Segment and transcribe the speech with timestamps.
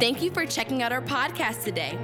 [0.00, 1.96] Thank you for checking out our podcast today.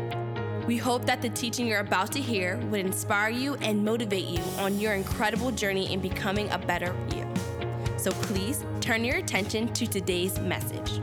[0.65, 4.41] We hope that the teaching you're about to hear would inspire you and motivate you
[4.59, 7.27] on your incredible journey in becoming a better you.
[7.97, 11.01] So please turn your attention to today's message.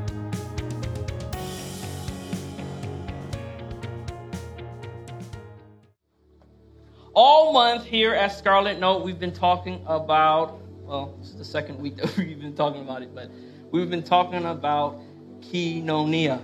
[7.13, 11.79] All month here at Scarlet Note, we've been talking about, well, this is the second
[11.79, 13.29] week that we've been talking about it, but
[13.71, 15.01] we've been talking about
[15.41, 16.41] koinonia.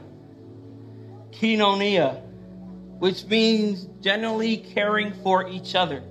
[1.39, 2.21] Koinonia,
[2.99, 6.03] which means generally caring for each other.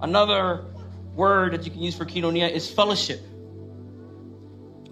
[0.00, 0.64] Another
[1.14, 3.20] word that you can use for koinonia is fellowship,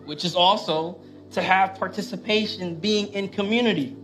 [0.04, 3.96] which is also to have participation, being in community.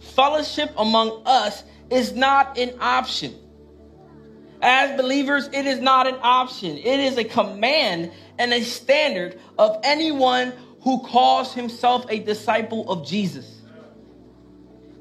[0.00, 3.34] Fellowship among us is not an option.
[4.60, 6.76] As believers, it is not an option.
[6.76, 13.06] It is a command and a standard of anyone who calls himself a disciple of
[13.06, 13.57] Jesus.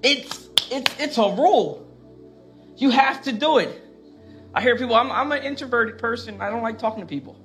[0.03, 1.85] It's it's it's a rule.
[2.77, 3.83] You have to do it.
[4.53, 6.41] I hear people, I'm, I'm an introverted person.
[6.41, 7.35] I don't like talking to people.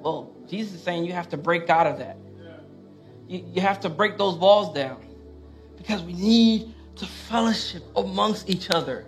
[0.00, 2.16] Well, Jesus is saying you have to break out of that.
[3.28, 5.00] You, you have to break those walls down
[5.76, 9.06] because we need to fellowship amongst each other.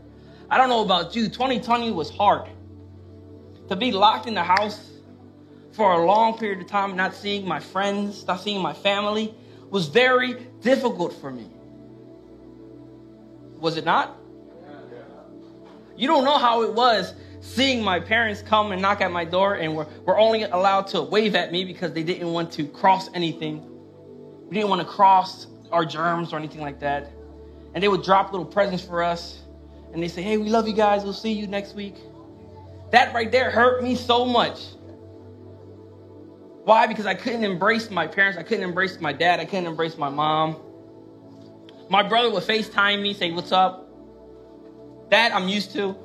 [0.50, 2.48] I don't know about you, 2020 was hard.
[3.69, 4.91] To be locked in the house
[5.72, 9.34] for a long period of time, not seeing my friends, not seeing my family,
[9.70, 11.50] was very difficult for me.
[13.64, 14.18] Was it not?
[15.96, 19.54] You don't know how it was seeing my parents come and knock at my door
[19.54, 23.08] and were, were only allowed to wave at me because they didn't want to cross
[23.14, 23.66] anything.
[24.50, 27.10] We didn't want to cross our germs or anything like that.
[27.72, 29.40] And they would drop little presents for us.
[29.94, 31.02] And they say, hey, we love you guys.
[31.02, 31.96] We'll see you next week.
[32.90, 34.60] That right there hurt me so much.
[36.64, 36.86] Why?
[36.86, 38.36] Because I couldn't embrace my parents.
[38.36, 39.40] I couldn't embrace my dad.
[39.40, 40.60] I couldn't embrace my mom.
[41.88, 43.88] My brother would FaceTime me, say, What's up?
[45.10, 45.96] That I'm used to.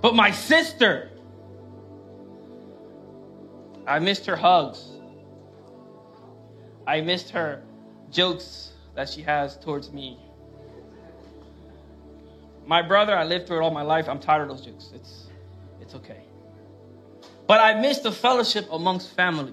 [0.00, 1.10] But my sister,
[3.86, 4.86] I missed her hugs.
[6.86, 7.62] I missed her
[8.10, 10.18] jokes that she has towards me.
[12.66, 14.08] My brother, I lived through it all my life.
[14.08, 14.90] I'm tired of those jokes.
[14.94, 15.26] It's,
[15.80, 16.22] it's okay.
[17.46, 19.52] But I missed the fellowship amongst family.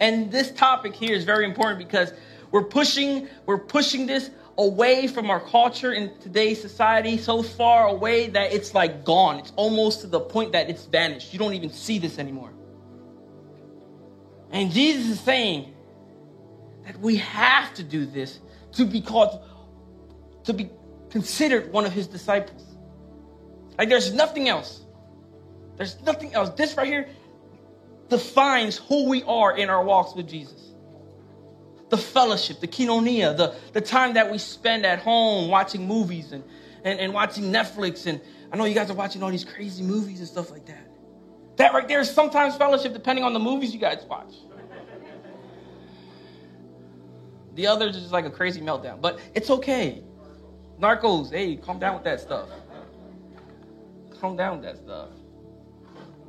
[0.00, 2.12] And this topic here is very important because
[2.50, 8.28] we're pushing, we're pushing this away from our culture in today's society so far away
[8.28, 9.38] that it's like gone.
[9.38, 11.32] It's almost to the point that it's vanished.
[11.32, 12.52] You don't even see this anymore.
[14.50, 15.74] And Jesus is saying
[16.84, 18.40] that we have to do this
[18.72, 19.42] to be called,
[20.44, 20.70] to be
[21.10, 22.64] considered one of his disciples.
[23.78, 24.80] Like there's nothing else.
[25.76, 26.50] There's nothing else.
[26.50, 27.08] This right here
[28.08, 30.72] defines who we are in our walks with Jesus.
[31.90, 36.44] The fellowship, the koinonia, the, the time that we spend at home watching movies and,
[36.84, 38.06] and, and watching Netflix.
[38.06, 38.20] And
[38.52, 40.86] I know you guys are watching all these crazy movies and stuff like that.
[41.56, 44.34] That right there is sometimes fellowship depending on the movies you guys watch.
[47.54, 50.04] The others is just like a crazy meltdown, but it's okay.
[50.80, 52.48] Narcos, hey, calm down with that stuff.
[54.20, 55.08] Calm down with that stuff.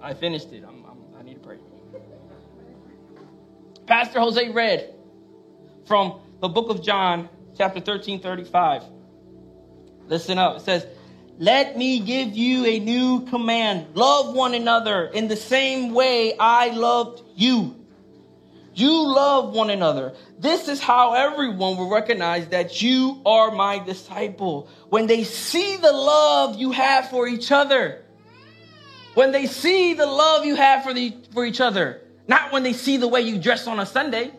[0.02, 0.64] I finished it.
[0.68, 1.58] I'm, I'm, i need to pray.
[3.86, 4.94] Pastor Jose read
[5.86, 7.28] from the book of John,
[7.58, 8.84] chapter 13, 35.
[10.08, 10.58] Listen up.
[10.58, 10.88] It says,
[11.38, 13.96] Let me give you a new command.
[13.96, 17.76] Love one another in the same way I loved you.
[18.74, 20.14] You love one another.
[20.38, 24.70] This is how everyone will recognize that you are my disciple.
[24.88, 28.06] When they see the love you have for each other.
[29.20, 32.00] When they see the love you have for, the, for each other.
[32.30, 34.32] Not when they see the way you dress on a Sunday.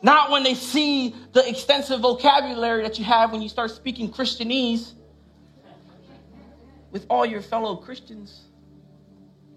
[0.00, 4.92] Not when they see the extensive vocabulary that you have when you start speaking Christianese
[6.92, 8.42] with all your fellow Christians.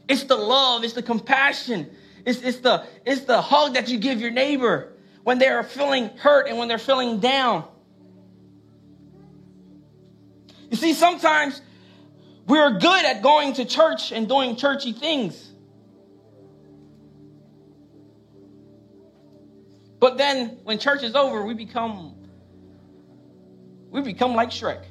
[0.08, 1.92] It's the love, it's the compassion,
[2.26, 4.94] it's, it's, the, it's the hug that you give your neighbor
[5.24, 7.66] when they are feeling hurt and when they're feeling down.
[10.72, 11.62] You see, sometimes
[12.50, 15.52] we're good at going to church and doing churchy things.
[20.00, 22.16] But then when church is over, we become
[23.92, 24.84] we become like Shrek.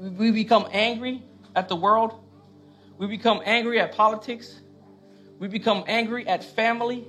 [0.00, 1.22] We become angry
[1.54, 2.18] at the world.
[2.98, 4.60] We become angry at politics.
[5.38, 7.06] We become angry at family.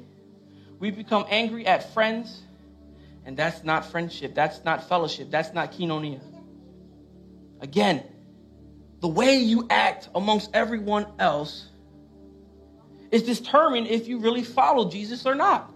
[0.79, 2.43] We become angry at friends.
[3.25, 4.35] And that's not friendship.
[4.35, 5.31] That's not fellowship.
[5.31, 6.21] That's not koinonia.
[7.61, 8.03] Again,
[8.99, 11.69] the way you act amongst everyone else
[13.11, 15.71] is determined if you really follow Jesus or not.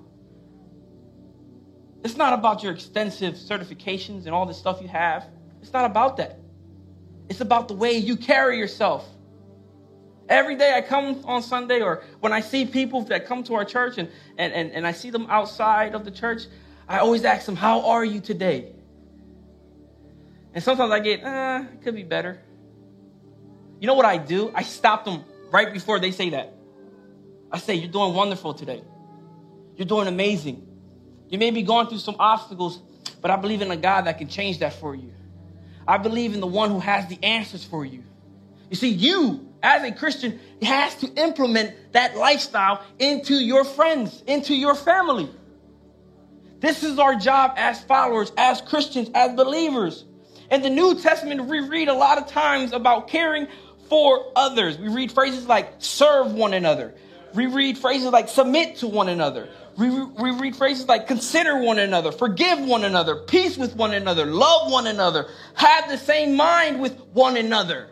[2.04, 5.28] It's not about your extensive certifications and all the stuff you have.
[5.62, 6.40] It's not about that.
[7.30, 9.08] It's about the way you carry yourself.
[10.28, 13.66] Every day I come on Sunday, or when I see people that come to our
[13.66, 16.44] church and, and, and, and I see them outside of the church,
[16.88, 18.72] I always ask them, How are you today?
[20.54, 22.42] And sometimes I get, uh, it could be better.
[23.82, 24.52] You know what I do?
[24.54, 26.54] I stop them right before they say that.
[27.52, 28.84] I say, You're doing wonderful today.
[29.76, 30.68] You're doing amazing.
[31.30, 32.80] You may be going through some obstacles,
[33.22, 35.12] but I believe in a God that can change that for you.
[35.88, 38.04] I believe in the one who has the answers for you.
[38.70, 44.54] You see, you, as a Christian, has to implement that lifestyle into your friends, into
[44.54, 45.28] your family.
[46.60, 50.06] This is our job as followers, as Christians, as believers.
[50.52, 53.48] In the New Testament, we read a lot of times about caring
[53.92, 54.78] for others.
[54.78, 56.96] We read phrases like serve one another.
[57.34, 59.50] We read phrases like submit to one another.
[59.78, 64.26] We, we read phrases like consider one another, forgive one another, peace with one another,
[64.26, 67.90] love one another, have the same mind with one another,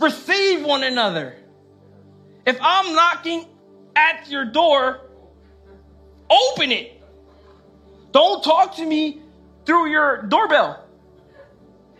[0.00, 1.36] receive one another.
[2.44, 3.46] If I'm knocking
[3.94, 5.00] at your door,
[6.28, 7.00] open it.
[8.10, 9.22] Don't talk to me
[9.64, 10.84] through your doorbell.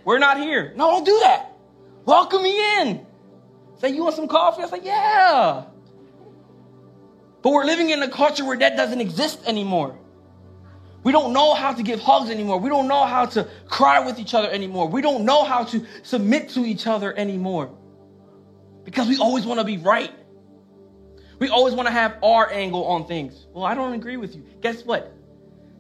[0.05, 0.73] We're not here.
[0.75, 1.50] No, don't do that.
[2.11, 3.07] Welcome me in.
[3.77, 4.65] Say, you want some coffee?
[4.65, 5.63] I say, yeah.
[7.41, 9.97] But we're living in a culture where that doesn't exist anymore.
[11.05, 12.59] We don't know how to give hugs anymore.
[12.59, 14.89] We don't know how to cry with each other anymore.
[14.89, 17.79] We don't know how to submit to each other anymore.
[18.83, 20.11] Because we always want to be right.
[21.39, 23.47] We always want to have our angle on things.
[23.53, 24.45] Well, I don't agree with you.
[24.61, 25.15] Guess what?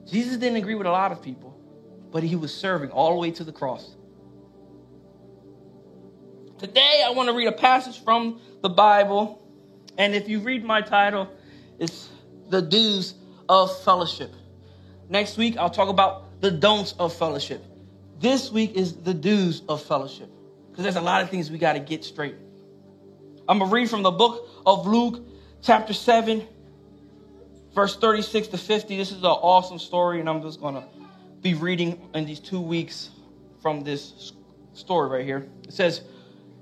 [0.06, 1.60] Jesus didn't agree with a lot of people,
[2.12, 3.96] but he was serving all the way to the cross.
[6.60, 9.42] Today, I want to read a passage from the Bible.
[9.96, 11.26] And if you read my title,
[11.78, 12.10] it's
[12.50, 13.14] The Do's
[13.48, 14.34] of Fellowship.
[15.08, 17.64] Next week, I'll talk about the don'ts of fellowship.
[18.18, 20.28] This week is the do's of fellowship
[20.70, 22.34] because there's a lot of things we got to get straight.
[23.48, 25.26] I'm going to read from the book of Luke,
[25.62, 26.46] chapter 7,
[27.74, 28.98] verse 36 to 50.
[28.98, 30.84] This is an awesome story, and I'm just going to
[31.40, 33.08] be reading in these two weeks
[33.62, 34.34] from this
[34.74, 35.48] story right here.
[35.66, 36.02] It says,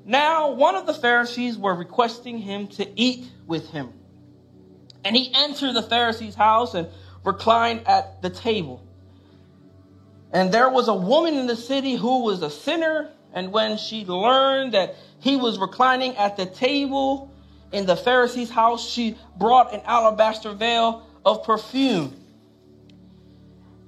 [0.09, 3.93] now, one of the Pharisees were requesting him to eat with him.
[5.05, 6.89] And he entered the Pharisee's house and
[7.25, 8.83] reclined at the table.
[10.33, 13.11] And there was a woman in the city who was a sinner.
[13.35, 17.31] And when she learned that he was reclining at the table
[17.71, 22.17] in the Pharisee's house, she brought an alabaster veil of perfume.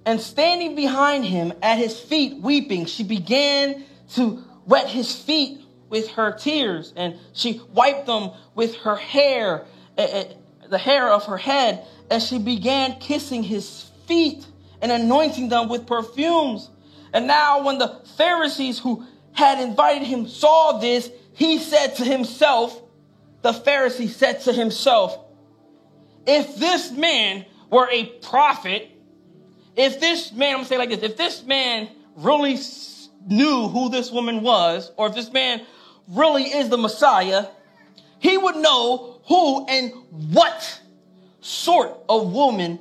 [0.05, 5.60] And standing behind him at his feet, weeping, she began to wet his feet
[5.91, 9.67] with her tears, and she wiped them with her hair,
[9.99, 10.25] eh, eh,
[10.69, 14.47] the hair of her head, as she began kissing his feet
[14.81, 16.71] and anointing them with perfumes.
[17.13, 22.81] And now, when the Pharisees who had invited him saw this, he said to himself,
[23.43, 25.19] the Pharisee said to himself,
[26.27, 28.91] if this man were a prophet,
[29.77, 32.59] if this man, I'm gonna say like this, if this man really
[33.27, 35.63] knew who this woman was, or if this man
[36.11, 37.47] really is the Messiah,
[38.19, 39.93] he would know who and
[40.33, 40.81] what
[41.41, 42.79] sort of woman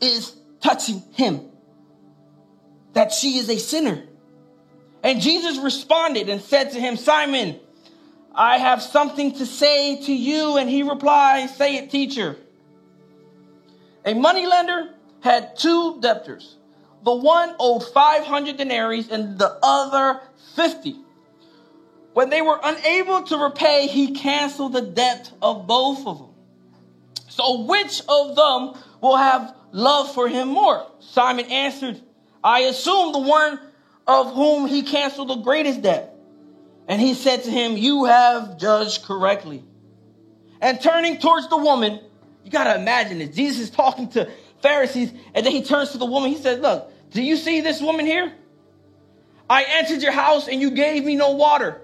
[0.00, 1.40] is touching him.
[2.92, 4.04] That she is a sinner.
[5.02, 7.60] And Jesus responded and said to him, Simon,
[8.34, 10.56] I have something to say to you.
[10.56, 12.36] And he replied, Say it, teacher.
[14.04, 16.56] A moneylender had two debtors.
[17.04, 20.20] The one owed 500 denarii and the other
[20.54, 20.96] 50.
[22.16, 26.30] When they were unable to repay, he canceled the debt of both of them.
[27.28, 30.86] So which of them will have love for him more?
[31.00, 32.00] Simon answered,
[32.42, 33.60] I assume the one
[34.06, 36.16] of whom he canceled the greatest debt.
[36.88, 39.62] And he said to him, You have judged correctly.
[40.62, 42.00] And turning towards the woman,
[42.44, 43.36] you got to imagine this.
[43.36, 44.30] Jesus is talking to
[44.62, 46.30] Pharisees, and then he turns to the woman.
[46.30, 48.32] He says, Look, do you see this woman here?
[49.50, 51.82] I entered your house and you gave me no water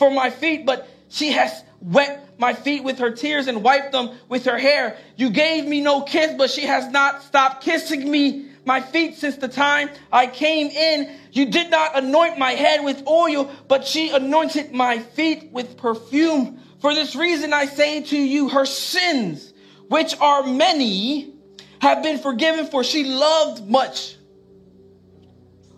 [0.00, 4.10] for my feet, but she has wet my feet with her tears and wiped them
[4.30, 4.96] with her hair.
[5.16, 9.36] You gave me no kiss, but she has not stopped kissing me my feet since
[9.36, 11.14] the time I came in.
[11.32, 16.60] You did not anoint my head with oil, but she anointed my feet with perfume.
[16.80, 19.52] For this reason I say to you, her sins,
[19.88, 21.34] which are many,
[21.82, 24.16] have been forgiven, for she loved much.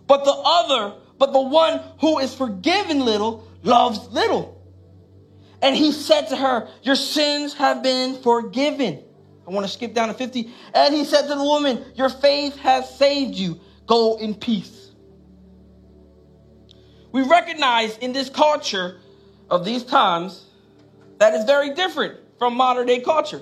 [0.07, 4.61] But the other, but the one who is forgiven little, loves little.
[5.61, 9.03] And he said to her, Your sins have been forgiven.
[9.47, 10.51] I want to skip down to 50.
[10.73, 13.59] And he said to the woman, Your faith has saved you.
[13.87, 14.91] Go in peace.
[17.11, 18.99] We recognize in this culture
[19.49, 20.45] of these times
[21.19, 23.41] that is very different from modern day culture.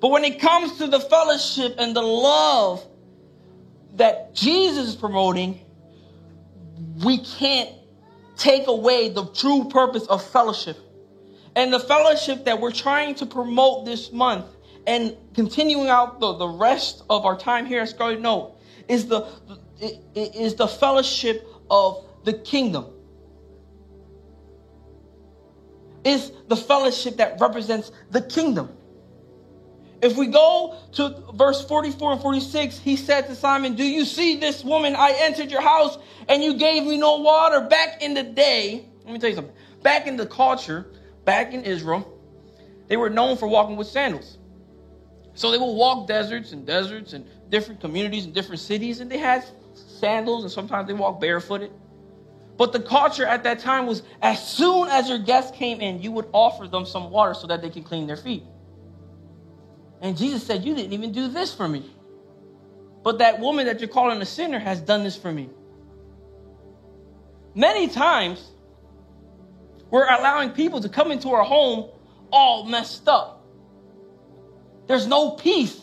[0.00, 2.84] But when it comes to the fellowship and the love
[3.94, 5.60] that Jesus is promoting,
[7.04, 7.70] we can't
[8.36, 10.78] take away the true purpose of fellowship.
[11.54, 14.46] And the fellowship that we're trying to promote this month
[14.86, 18.56] and continuing out the, the rest of our time here at Scarlet Note
[18.88, 19.26] is the,
[20.14, 22.86] is the fellowship of the kingdom.
[26.04, 28.70] Is the fellowship that represents the kingdom.
[30.02, 34.36] If we go to verse 44 and 46, he said to Simon, Do you see
[34.36, 34.96] this woman?
[34.96, 35.96] I entered your house
[36.28, 37.60] and you gave me no water.
[37.60, 39.54] Back in the day, let me tell you something.
[39.82, 40.86] Back in the culture,
[41.24, 42.18] back in Israel,
[42.88, 44.38] they were known for walking with sandals.
[45.34, 49.18] So they would walk deserts and deserts and different communities and different cities, and they
[49.18, 49.44] had
[49.74, 51.70] sandals, and sometimes they walked barefooted.
[52.58, 56.12] But the culture at that time was as soon as your guests came in, you
[56.12, 58.44] would offer them some water so that they can clean their feet.
[60.02, 61.88] And Jesus said, You didn't even do this for me.
[63.02, 65.48] But that woman that you're calling a sinner has done this for me.
[67.54, 68.50] Many times,
[69.90, 71.90] we're allowing people to come into our home
[72.30, 73.44] all messed up.
[74.86, 75.78] There's no peace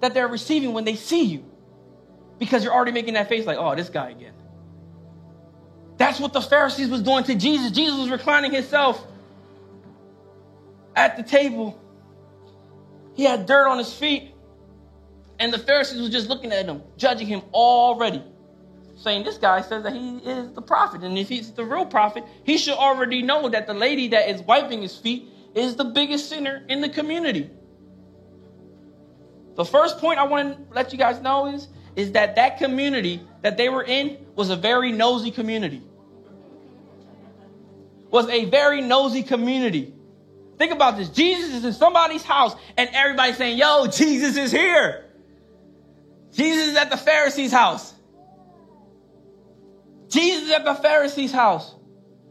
[0.00, 1.44] that they're receiving when they see you
[2.38, 4.34] because you're already making that face like, oh, this guy again.
[5.96, 7.70] That's what the Pharisees was doing to Jesus.
[7.70, 9.04] Jesus was reclining himself
[10.94, 11.80] at the table
[13.14, 14.32] he had dirt on his feet.
[15.38, 18.22] And the Pharisees was just looking at him, judging him already.
[18.96, 21.02] Saying this guy says that he is the prophet.
[21.02, 24.42] And if he's the real prophet, he should already know that the lady that is
[24.42, 27.50] wiping his feet is the biggest sinner in the community.
[29.56, 33.20] The first point I want to let you guys know is, is that that community
[33.42, 35.82] that they were in was a very nosy community.
[38.10, 39.93] Was a very nosy community.
[40.58, 41.08] Think about this.
[41.08, 45.04] Jesus is in somebody's house and everybody's saying, yo, Jesus is here.
[46.32, 47.92] Jesus is at the Pharisee's house.
[50.08, 51.74] Jesus is at the Pharisee's house.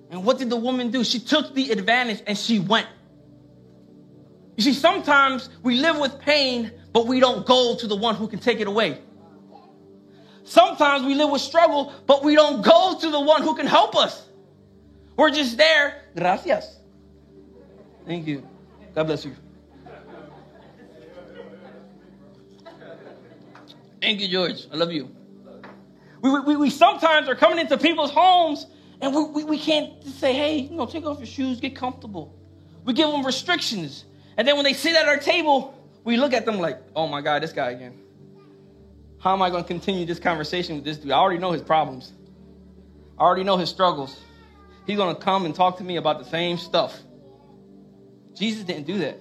[0.10, 1.04] And what did the woman do?
[1.04, 2.88] She took the advantage and she went.
[4.56, 8.28] You see, sometimes we live with pain, but we don't go to the one who
[8.28, 9.02] can take it away.
[10.44, 13.96] Sometimes we live with struggle, but we don't go to the one who can help
[13.96, 14.28] us.
[15.18, 16.04] We're just there.
[16.16, 16.78] Gracias.
[18.06, 18.48] Thank you.
[18.96, 19.36] God bless you.
[24.02, 24.68] Thank you, George.
[24.72, 25.10] I love you.
[26.22, 28.68] We, we, we sometimes are coming into people's homes
[29.02, 32.38] and we, we, we can't say, hey, you know, take off your shoes, get comfortable.
[32.86, 34.06] We give them restrictions.
[34.38, 37.22] And then when they sit at our table, we look at them like, oh my
[37.22, 38.00] God, this guy again.
[39.20, 41.12] How am I going to continue this conversation with this dude?
[41.12, 42.12] I already know his problems.
[43.18, 44.20] I already know his struggles.
[44.86, 46.98] He's going to come and talk to me about the same stuff.
[48.36, 49.18] Jesus didn't do that.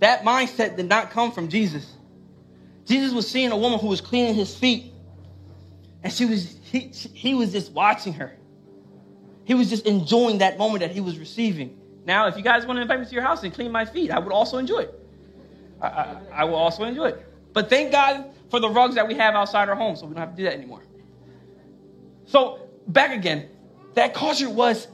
[0.00, 1.90] That mindset did not come from Jesus.
[2.86, 4.92] Jesus was seeing a woman who was cleaning his feet,
[6.02, 8.36] and she was he, he was just watching her.
[9.44, 11.78] He was just enjoying that moment that he was receiving.
[12.04, 14.10] Now, if you guys want to invite me to your house and clean my feet,
[14.10, 15.00] I would also enjoy it.
[15.80, 17.26] I, I, I will also enjoy it.
[17.52, 20.20] But thank God for the rugs that we have outside our home, so we don't
[20.20, 20.82] have to do that anymore.
[22.26, 23.48] So back again,
[23.94, 24.86] that culture was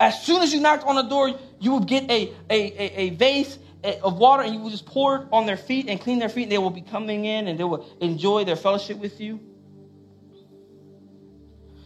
[0.00, 3.10] as soon as you knocked on the door, you will get a, a, a, a
[3.10, 6.18] vase eh, of water and you will just pour it on their feet and clean
[6.18, 6.44] their feet.
[6.44, 9.38] And they will be coming in and they will enjoy their fellowship with you.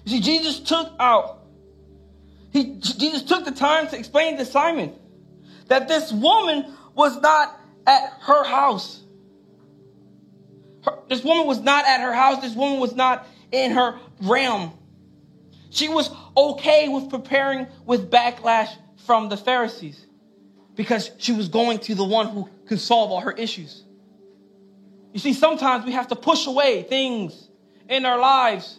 [0.04, 1.42] You see, Jesus took out,
[2.52, 4.94] he, Jesus took the time to explain to Simon
[5.66, 9.02] that this woman was not at her house.
[10.84, 12.40] Her, this woman was not at her house.
[12.40, 14.72] This woman was not in her realm.
[15.68, 18.70] She was okay with preparing with backlash
[19.06, 20.04] from the Pharisees
[20.74, 23.84] because she was going to the one who could solve all her issues.
[25.12, 27.48] You see, sometimes we have to push away things
[27.88, 28.78] in our lives,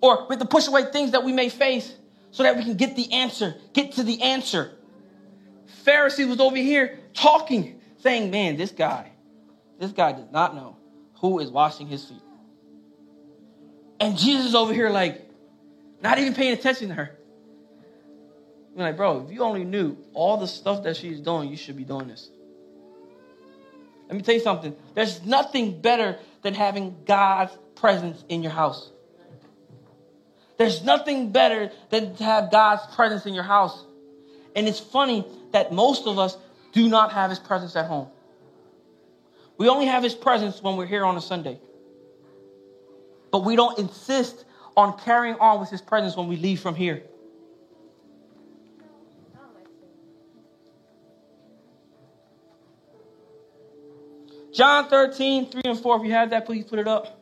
[0.00, 1.94] or we have to push away things that we may face
[2.30, 4.72] so that we can get the answer, get to the answer.
[5.84, 9.10] Pharisee was over here talking, saying, Man, this guy,
[9.78, 10.76] this guy does not know
[11.14, 12.22] who is washing his feet.
[13.98, 15.28] And Jesus over here, like,
[16.02, 17.18] not even paying attention to her.
[18.74, 21.76] You're like, bro, if you only knew all the stuff that she's doing, you should
[21.76, 22.30] be doing this.
[24.08, 24.76] Let me tell you something.
[24.94, 28.90] There's nothing better than having God's presence in your house.
[30.56, 33.84] There's nothing better than to have God's presence in your house.
[34.54, 36.36] And it's funny that most of us
[36.72, 38.08] do not have his presence at home.
[39.58, 41.60] We only have his presence when we're here on a Sunday.
[43.30, 44.44] But we don't insist
[44.76, 47.02] on carrying on with his presence when we leave from here.
[54.60, 55.96] John 13, 3 and 4.
[55.96, 57.18] If you have that, please put it up.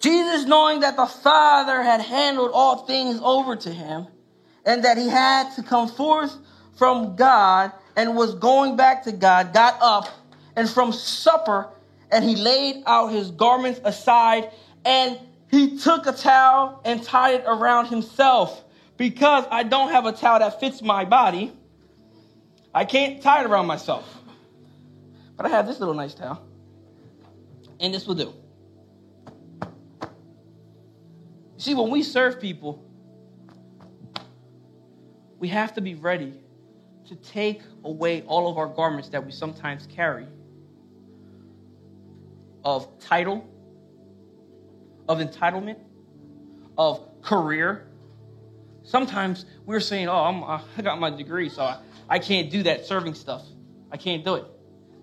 [0.00, 4.06] Jesus, knowing that the Father had handed all things over to him,
[4.66, 6.36] and that he had to come forth
[6.76, 10.10] from God and was going back to God, got up
[10.56, 11.70] and from supper,
[12.10, 14.50] and he laid out his garments aside,
[14.84, 15.18] and
[15.50, 18.62] he took a towel and tied it around himself.
[18.98, 21.50] Because I don't have a towel that fits my body,
[22.74, 24.21] I can't tie it around myself.
[25.36, 26.46] But I have this little nice towel,
[27.80, 28.34] and this will do.
[31.56, 32.84] See, when we serve people,
[35.38, 36.34] we have to be ready
[37.06, 40.26] to take away all of our garments that we sometimes carry
[42.64, 43.48] of title,
[45.08, 45.78] of entitlement,
[46.78, 47.86] of career.
[48.84, 52.86] Sometimes we're saying, oh, I'm, i got my degree, so I, I can't do that
[52.86, 53.42] serving stuff.
[53.90, 54.44] I can't do it.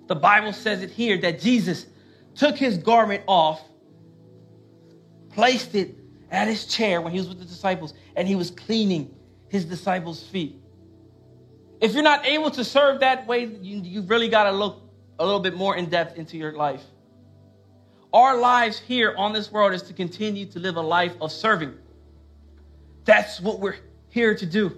[0.09, 1.85] The Bible says it here that Jesus
[2.33, 3.61] took his garment off,
[5.29, 5.95] placed it
[6.31, 9.15] at his chair when he was with the disciples, and he was cleaning
[9.49, 10.59] his disciples' feet.
[11.79, 14.81] If you're not able to serve that way, you, you really got to look
[15.19, 16.83] a little bit more in depth into your life.
[18.11, 21.75] Our lives here on this world is to continue to live a life of serving.
[23.05, 23.77] That's what we're
[24.09, 24.75] here to do.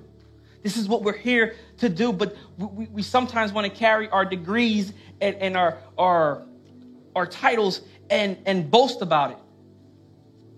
[0.62, 4.24] This is what we're here to do, but we, we sometimes want to carry our
[4.24, 6.44] degrees and, and our, our,
[7.16, 9.38] our titles and, and boast about it.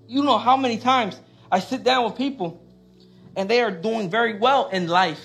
[0.08, 2.62] You know how many times I sit down with people
[3.36, 5.24] and they are doing very well in life,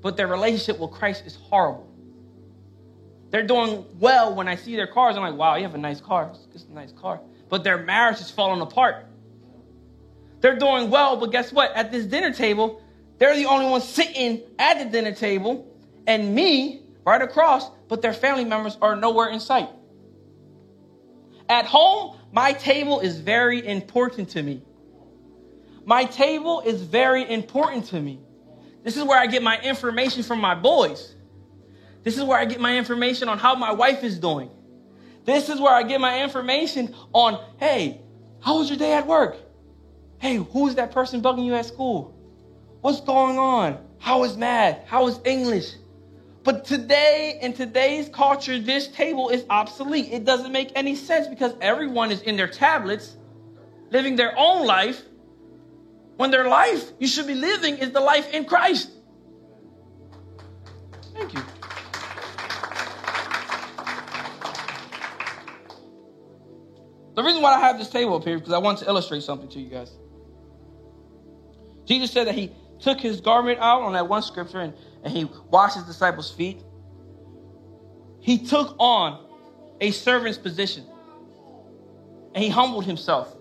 [0.00, 1.86] but their relationship with Christ is horrible.
[3.30, 5.16] They're doing well when I see their cars.
[5.16, 6.32] I'm like, wow, you have a nice car.
[6.54, 7.20] It's a nice car.
[7.50, 9.06] But their marriage is falling apart.
[10.40, 11.72] They're doing well, but guess what?
[11.74, 12.80] At this dinner table,
[13.18, 15.72] they're the only ones sitting at the dinner table,
[16.06, 19.68] and me right across, but their family members are nowhere in sight.
[21.48, 24.62] At home, my table is very important to me.
[25.84, 28.18] My table is very important to me.
[28.82, 31.14] This is where I get my information from my boys.
[32.02, 34.50] This is where I get my information on how my wife is doing.
[35.24, 38.00] This is where I get my information on, hey,
[38.40, 39.36] how was your day at work?
[40.18, 42.15] Hey, who is that person bugging you at school?
[42.86, 43.78] What's going on?
[43.98, 44.86] How is math?
[44.86, 45.72] How is English?
[46.44, 50.12] But today, in today's culture, this table is obsolete.
[50.12, 53.16] It doesn't make any sense because everyone is in their tablets,
[53.90, 55.02] living their own life,
[56.16, 58.88] when their life you should be living is the life in Christ.
[61.12, 61.42] Thank you.
[67.16, 69.24] The reason why I have this table up here is because I want to illustrate
[69.24, 69.90] something to you guys.
[71.84, 75.24] Jesus said that he took his garment out on that one scripture and, and he
[75.50, 76.62] washed his disciples' feet.
[78.20, 79.24] He took on
[79.80, 80.84] a servant's position
[82.34, 83.34] and he humbled himself.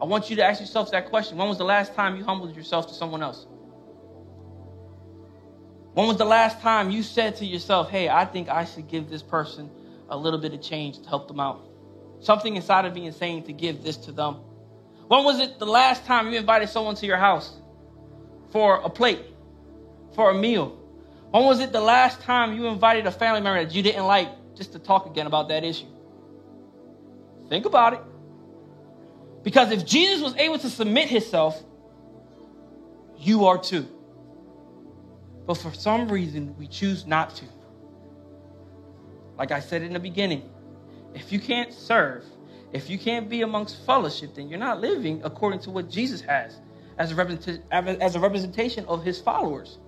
[0.00, 1.38] I want you to ask yourself that question.
[1.38, 3.46] When was the last time you humbled yourself to someone else?
[5.94, 9.10] When was the last time you said to yourself, hey, I think I should give
[9.10, 9.68] this person
[10.08, 11.66] a little bit of change to help them out?
[12.20, 14.36] Something inside of me is saying to give this to them.
[15.08, 17.56] When was it the last time you invited someone to your house
[18.50, 19.24] for a plate,
[20.14, 20.78] for a meal?
[21.30, 24.28] When was it the last time you invited a family member that you didn't like
[24.54, 25.86] just to talk again about that issue?
[27.48, 28.00] Think about it.
[29.42, 31.62] Because if Jesus was able to submit himself,
[33.18, 33.86] you are too.
[35.46, 37.44] But for some reason, we choose not to.
[39.38, 40.50] Like I said in the beginning,
[41.14, 42.24] if you can't serve,
[42.72, 46.60] if you can't be amongst fellowship, then you're not living according to what Jesus has
[46.98, 49.78] as a, as a representation of his followers.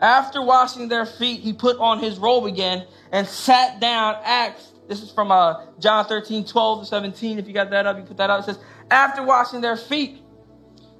[0.00, 4.16] After washing their feet, he put on his robe again and sat down.
[4.22, 7.38] Acts, this is from uh, John 13, 12 to 17.
[7.38, 8.40] If you got that up, you put that up.
[8.40, 8.58] It says,
[8.90, 10.18] After washing their feet,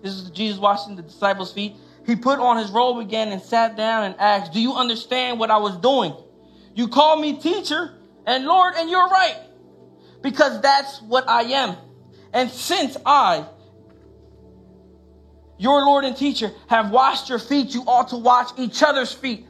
[0.02, 1.76] this is Jesus washing the disciples' feet.
[2.06, 5.50] He put on his robe again and sat down and asked, Do you understand what
[5.50, 6.14] I was doing?
[6.74, 7.94] You call me teacher
[8.26, 9.36] and Lord, and you're right,
[10.22, 11.76] because that's what I am.
[12.34, 13.46] And since I,
[15.56, 19.46] your Lord and teacher, have washed your feet, you ought to wash each other's feet.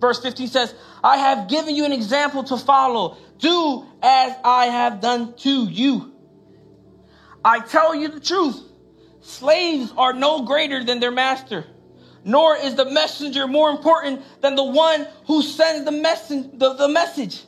[0.00, 3.18] Verse 15 says, I have given you an example to follow.
[3.38, 6.14] Do as I have done to you.
[7.44, 8.58] I tell you the truth.
[9.20, 11.66] slaves are no greater than their master,
[12.24, 16.88] nor is the messenger more important than the one who sends the, messen- the, the
[16.88, 17.42] message.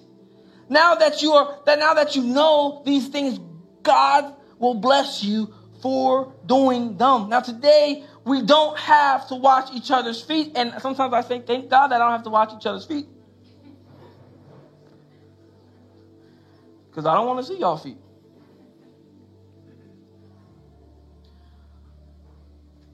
[0.68, 3.38] Now that you are that now that you know these things,
[3.82, 7.28] God will bless you for doing them.
[7.28, 11.68] Now today we don't have to watch each other's feet, and sometimes I think, thank
[11.68, 13.08] God that I don't have to watch each other's feet.
[16.88, 17.98] Because I don't want to see y'all feet.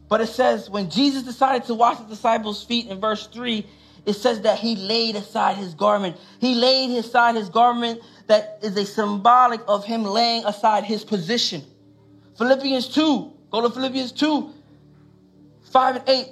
[0.08, 3.66] But it says when Jesus decided to wash the disciples' feet in verse 3,
[4.06, 6.16] it says that he laid aside his garment.
[6.40, 11.64] He laid aside his garment that is a symbolic of him laying aside his position.
[12.36, 14.52] Philippians 2, go to Philippians 2,
[15.72, 16.26] 5 and 8.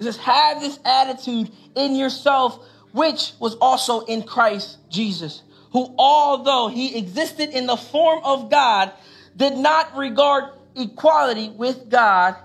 [0.00, 6.68] It says, Have this attitude in yourself, which was also in Christ Jesus, who, although
[6.68, 8.92] he existed in the form of God,
[9.36, 12.36] did not regard equality with God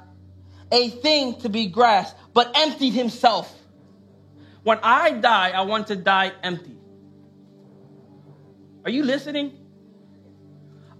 [0.71, 3.53] a thing to be grasped, but emptied himself.
[4.63, 6.76] When I die, I want to die empty.
[8.87, 9.51] Are you listening?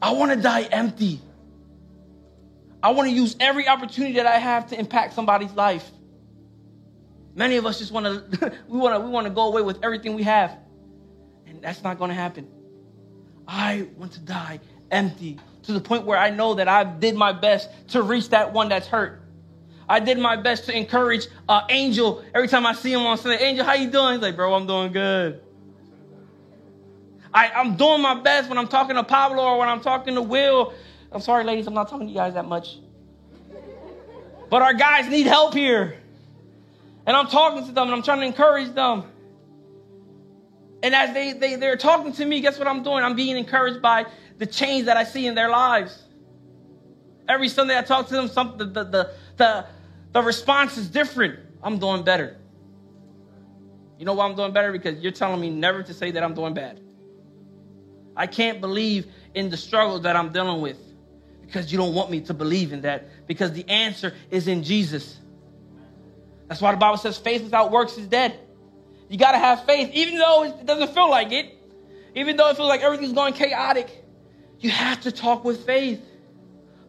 [0.02, 1.22] I want to die empty.
[2.84, 5.90] I want to use every opportunity that I have to impact somebody's life.
[7.34, 9.80] Many of us just want to we want to we want to go away with
[9.84, 10.58] everything we have.
[11.46, 12.50] And that's not going to happen.
[13.48, 14.60] I want to die
[14.92, 18.52] empty to the point where I know that I did my best to reach that
[18.52, 19.22] one that's hurt.
[19.88, 23.42] I did my best to encourage uh, Angel every time I see him on Sunday.
[23.42, 24.16] Angel, how you doing?
[24.16, 25.42] He's like, bro, I'm doing good.
[27.38, 30.24] I, I'm doing my best when I'm talking to Pablo or when I'm talking to
[30.24, 30.74] Will.
[31.12, 32.80] I'm sorry, ladies, I'm not talking to you guys that much.
[34.50, 35.98] But our guys need help here.
[37.06, 39.04] And I'm talking to them and I'm trying to encourage them.
[40.82, 43.04] And as they, they, they're talking to me, guess what I'm doing?
[43.04, 44.08] I'm being encouraged by
[44.40, 46.06] the change that I see in their lives.
[47.30, 49.66] Every Sunday I talk to them, some, the, the, the, the,
[50.12, 51.38] the response is different.
[51.62, 52.38] I'm doing better.
[54.00, 54.72] You know why I'm doing better?
[54.72, 56.82] Because you're telling me never to say that I'm doing bad.
[58.18, 60.78] I can't believe in the struggle that I'm dealing with
[61.42, 65.18] because you don't want me to believe in that because the answer is in Jesus.
[66.48, 68.40] That's why the Bible says faith without works is dead.
[69.08, 71.54] You got to have faith, even though it doesn't feel like it,
[72.16, 74.04] even though it feels like everything's going chaotic.
[74.60, 76.02] You have to talk with faith.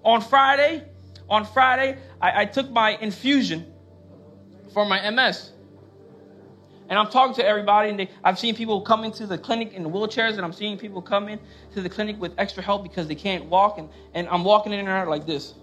[0.04, 0.84] On Friday,
[1.28, 3.66] on Friday, I, I took my infusion
[4.72, 5.52] for my MS.
[6.88, 9.84] And I'm talking to everybody, and they, I've seen people come into the clinic in
[9.84, 11.38] wheelchairs, and I'm seeing people come in
[11.74, 14.86] to the clinic with extra help because they can't walk, and, and I'm walking in
[14.86, 15.54] there like this.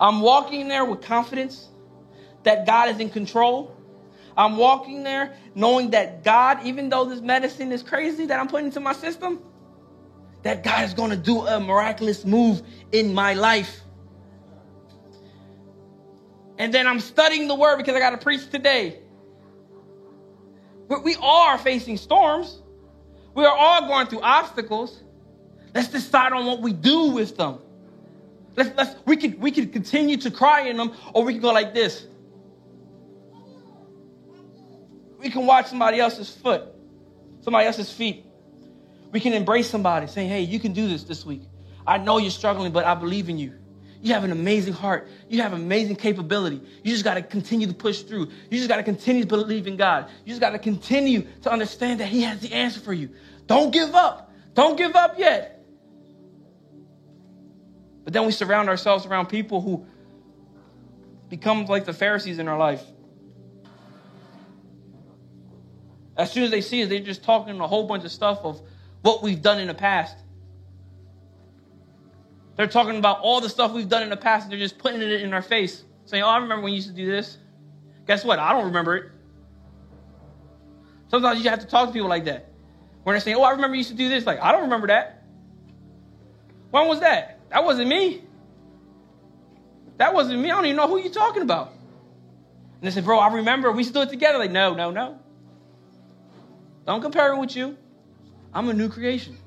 [0.00, 1.68] I'm walking there with confidence
[2.44, 3.76] that God is in control.
[4.34, 8.66] I'm walking there knowing that God, even though this medicine is crazy that I'm putting
[8.66, 9.40] into my system,
[10.42, 13.82] that God is going to do a miraculous move in my life.
[16.60, 18.98] And then I'm studying the word because I got to preach today.
[21.02, 22.60] We are facing storms.
[23.34, 25.02] We are all going through obstacles.
[25.74, 27.60] Let's decide on what we do with them.
[28.56, 31.50] Let's, let's, we, can, we can continue to cry in them, or we can go
[31.50, 32.06] like this.
[35.16, 36.64] We can watch somebody else's foot,
[37.40, 38.26] somebody else's feet.
[39.12, 41.40] We can embrace somebody saying, hey, you can do this this week.
[41.86, 43.59] I know you're struggling, but I believe in you.
[44.02, 45.08] You have an amazing heart.
[45.28, 46.60] You have amazing capability.
[46.82, 48.28] You just got to continue to push through.
[48.50, 50.08] You just got to continue to believe in God.
[50.24, 53.10] You just got to continue to understand that He has the answer for you.
[53.46, 54.32] Don't give up.
[54.54, 55.62] Don't give up yet.
[58.04, 59.86] But then we surround ourselves around people who
[61.28, 62.82] become like the Pharisees in our life.
[66.16, 68.60] As soon as they see us, they're just talking a whole bunch of stuff of
[69.02, 70.16] what we've done in the past.
[72.60, 75.00] They're talking about all the stuff we've done in the past, and they're just putting
[75.00, 77.38] it in our face, saying, Oh, I remember when you used to do this.
[78.06, 78.38] Guess what?
[78.38, 79.10] I don't remember it.
[81.08, 82.50] Sometimes you have to talk to people like that.
[83.02, 84.26] When they're saying, Oh, I remember you used to do this.
[84.26, 85.24] Like, I don't remember that.
[86.70, 87.40] When was that?
[87.48, 88.24] That wasn't me.
[89.96, 90.50] That wasn't me.
[90.50, 91.68] I don't even know who you're talking about.
[91.68, 94.36] And they say, Bro, I remember we stood together.
[94.36, 95.18] Like, no, no, no.
[96.86, 97.78] Don't compare it with you.
[98.52, 99.38] I'm a new creation.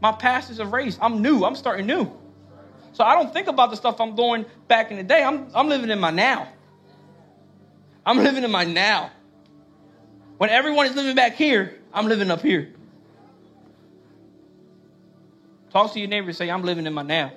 [0.00, 0.98] My past is erased.
[1.02, 1.44] I'm new.
[1.44, 2.10] I'm starting new.
[2.92, 5.22] So I don't think about the stuff I'm doing back in the day.
[5.22, 6.48] I'm, I'm living in my now.
[8.04, 9.10] I'm living in my now.
[10.38, 12.72] When everyone is living back here, I'm living up here.
[15.70, 17.32] Talk to your neighbor say, I'm living in my now.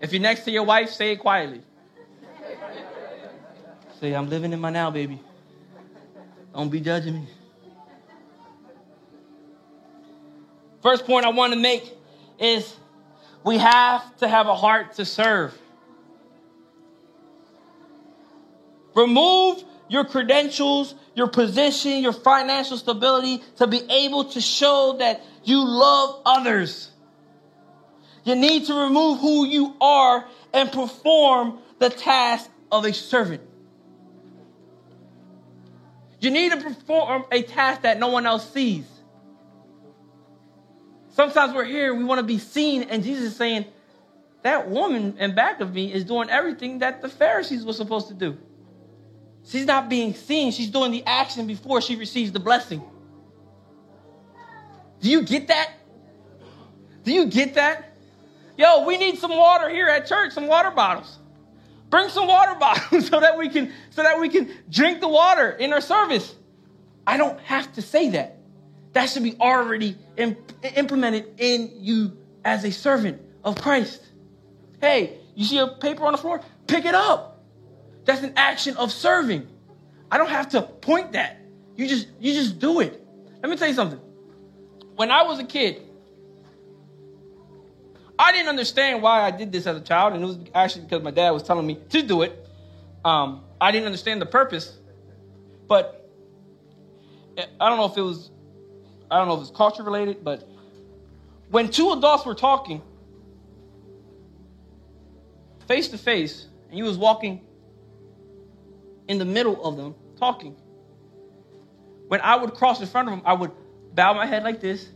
[0.00, 1.62] If you're next to your wife, say it quietly.
[4.00, 5.20] Say, I'm living in my now, baby.
[6.54, 7.28] Don't be judging me.
[10.86, 11.92] First point I want to make
[12.38, 12.76] is
[13.42, 15.52] we have to have a heart to serve.
[18.94, 25.58] Remove your credentials, your position, your financial stability to be able to show that you
[25.66, 26.92] love others.
[28.22, 33.42] You need to remove who you are and perform the task of a servant.
[36.20, 38.95] You need to perform a task that no one else sees.
[41.16, 43.64] Sometimes we're here, we want to be seen, and Jesus is saying,
[44.42, 48.14] That woman in back of me is doing everything that the Pharisees were supposed to
[48.14, 48.36] do.
[49.42, 52.82] She's not being seen, she's doing the action before she receives the blessing.
[55.00, 55.70] Do you get that?
[57.02, 57.96] Do you get that?
[58.58, 61.16] Yo, we need some water here at church, some water bottles.
[61.88, 65.48] Bring some water bottles so that we can so that we can drink the water
[65.48, 66.34] in our service.
[67.06, 68.36] I don't have to say that.
[68.96, 74.02] That should be already imp- implemented in you as a servant of Christ.
[74.80, 76.40] Hey, you see a paper on the floor?
[76.66, 77.44] Pick it up.
[78.06, 79.46] That's an action of serving.
[80.10, 81.42] I don't have to point that.
[81.76, 83.06] You just you just do it.
[83.42, 84.00] Let me tell you something.
[84.94, 85.82] When I was a kid,
[88.18, 91.02] I didn't understand why I did this as a child, and it was actually because
[91.02, 92.48] my dad was telling me to do it.
[93.04, 94.78] Um, I didn't understand the purpose,
[95.68, 96.10] but
[97.60, 98.30] I don't know if it was,
[99.10, 100.48] I don't know if it's culture related, but
[101.50, 102.82] when two adults were talking
[105.68, 107.44] face to face, and you was walking
[109.08, 110.56] in the middle of them talking,
[112.08, 113.52] when I would cross in front of them, I would
[113.94, 114.88] bow my head like this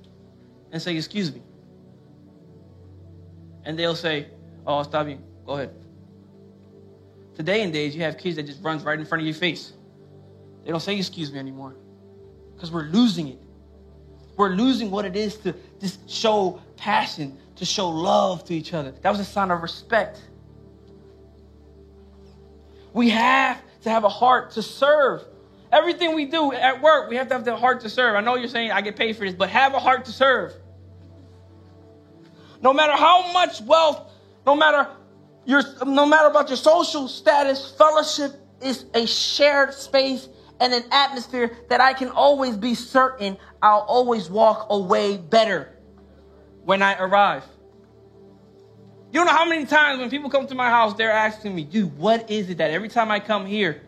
[0.72, 1.42] and say, "Excuse me."
[3.64, 4.28] and they'll say,
[4.66, 5.18] "Oh, stop you.
[5.46, 5.74] Go ahead."
[7.34, 9.72] Today in days, you have kids that just runs right in front of your face.
[10.64, 11.74] They don't say "excuse me" anymore
[12.54, 13.38] because we're losing it.
[14.40, 18.90] We're losing what it is to just show passion, to show love to each other.
[19.02, 20.18] That was a sign of respect.
[22.94, 25.26] We have to have a heart to serve.
[25.70, 28.16] Everything we do at work, we have to have the heart to serve.
[28.16, 30.54] I know you're saying I get paid for this, but have a heart to serve.
[32.62, 34.10] No matter how much wealth,
[34.46, 34.88] no matter
[35.44, 41.56] your, no matter about your social status, fellowship is a shared space and an atmosphere
[41.68, 45.76] that I can always be certain I'll always walk away better
[46.64, 47.44] when I arrive.
[49.12, 51.64] You don't know how many times when people come to my house, they're asking me,
[51.64, 53.82] dude, what is it that every time I come here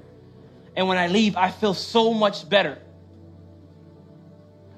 [0.75, 2.79] and when I leave, I feel so much better?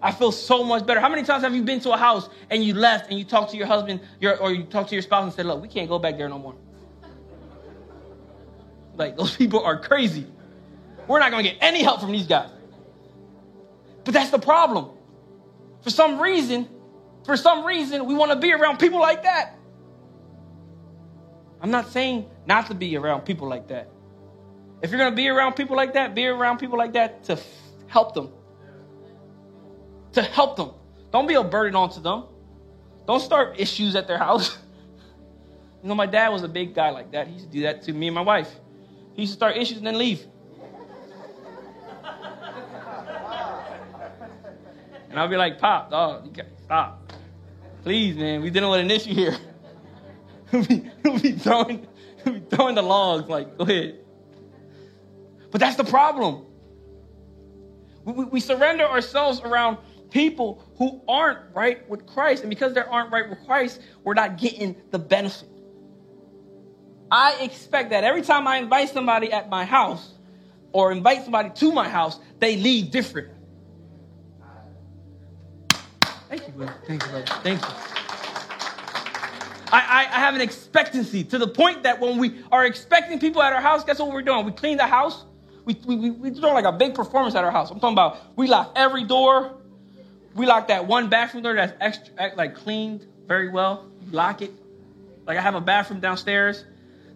[0.02, 1.00] I feel so much better.
[1.00, 3.52] How many times have you been to a house and you left and you talked
[3.52, 5.88] to your husband your, or you talked to your spouse and said, Look, we can't
[5.88, 6.54] go back there no more?
[8.96, 10.26] Like, those people are crazy.
[11.08, 12.50] We're not going to get any help from these guys.
[14.04, 14.90] But that's the problem.
[15.82, 16.68] For some reason,
[17.24, 19.56] for some reason, we want to be around people like that.
[21.60, 23.90] I'm not saying not to be around people like that.
[24.82, 27.32] If you're going to be around people like that, be around people like that to
[27.34, 27.46] f-
[27.86, 28.30] help them
[30.14, 30.70] to help them.
[31.12, 32.24] Don't be a burden onto them.
[33.06, 34.56] Don't start issues at their house.
[35.82, 37.26] You know, my dad was a big guy like that.
[37.26, 38.50] He used to do that to me and my wife.
[39.12, 40.26] He used to start issues and then leave.
[45.14, 47.12] And I'll be like, Pop, dog, you got stop.
[47.84, 49.36] Please, man, we dealing with an issue here.
[50.52, 51.86] we'll, be, we'll, be throwing,
[52.24, 54.00] we'll be throwing the logs, like, go ahead.
[55.52, 56.46] But that's the problem.
[58.04, 59.78] We, we, we surrender ourselves around
[60.10, 62.42] people who aren't right with Christ.
[62.42, 65.48] And because they aren't right with Christ, we're not getting the benefit.
[67.08, 70.14] I expect that every time I invite somebody at my house
[70.72, 73.33] or invite somebody to my house, they leave different.
[76.36, 76.74] Thank you, brother.
[76.84, 77.26] Thank you, brother.
[77.44, 77.68] Thank you.
[79.70, 83.40] I, I, I have an expectancy to the point that when we are expecting people
[83.40, 84.44] at our house, guess what we're doing?
[84.44, 85.24] We clean the house.
[85.64, 87.70] We, we, we, we do like a big performance at our house.
[87.70, 89.58] I'm talking about we lock every door,
[90.34, 93.86] we lock that one bathroom door that's extra, eh, like cleaned very well.
[94.10, 94.50] Lock it.
[95.26, 96.64] Like I have a bathroom downstairs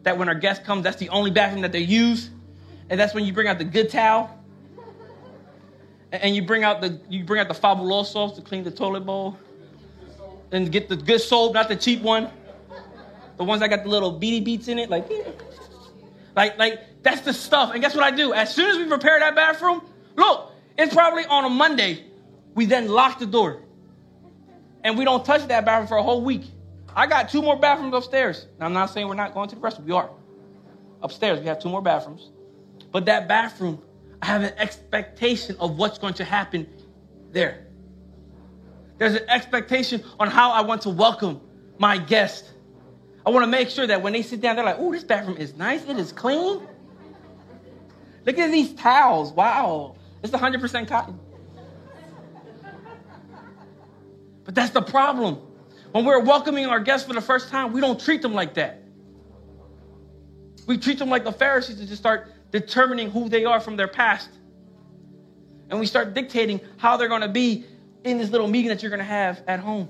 [0.04, 2.30] that when our guest comes, that's the only bathroom that they use,
[2.88, 4.37] and that's when you bring out the good towel,
[6.12, 9.36] and you bring out the you bring out the fabuloso to clean the toilet bowl,
[10.52, 12.30] and get the good soap, not the cheap one,
[13.36, 15.08] the ones that got the little beady beats in it, like,
[16.34, 17.72] like, like that's the stuff.
[17.72, 18.32] And guess what I do?
[18.32, 19.82] As soon as we prepare that bathroom,
[20.16, 22.04] look, it's probably on a Monday.
[22.54, 23.62] We then lock the door.
[24.84, 26.44] And we don't touch that bathroom for a whole week.
[26.94, 28.46] I got two more bathrooms upstairs.
[28.58, 29.84] Now, I'm not saying we're not going to the restroom.
[29.84, 30.10] We are.
[31.02, 32.30] Upstairs, we have two more bathrooms.
[32.90, 33.80] But that bathroom,
[34.22, 36.66] I have an expectation of what's going to happen
[37.32, 37.66] there.
[38.98, 41.40] There's an expectation on how I want to welcome
[41.78, 42.50] my guest.
[43.24, 45.36] I want to make sure that when they sit down, they're like, oh, this bathroom
[45.36, 45.84] is nice.
[45.86, 46.66] It is clean.
[48.26, 49.32] Look at these towels.
[49.32, 49.94] Wow.
[50.22, 51.20] It's 100% cotton.
[54.44, 55.38] But that's the problem.
[55.92, 58.82] When we're welcoming our guests for the first time, we don't treat them like that.
[60.66, 63.88] We treat them like the Pharisees and just start determining who they are from their
[63.88, 64.30] past.
[65.70, 67.64] And we start dictating how they're going to be
[68.04, 69.88] in this little meeting that you're going to have at home.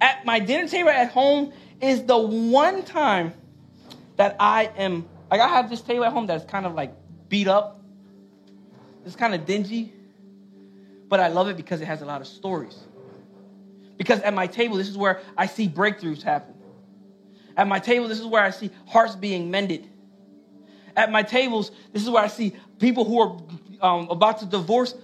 [0.00, 3.32] At my dinner table at home is the one time
[4.16, 6.92] that I am, like, I have this table at home that's kind of like
[7.28, 7.80] beat up.
[9.06, 9.92] It's kind of dingy,
[11.08, 12.78] but I love it because it has a lot of stories.
[13.96, 16.54] Because at my table, this is where I see breakthroughs happen.
[17.56, 19.88] At my table, this is where I see hearts being mended.
[20.96, 23.38] At my tables, this is where I see people who are
[23.80, 24.94] um, about to divorce,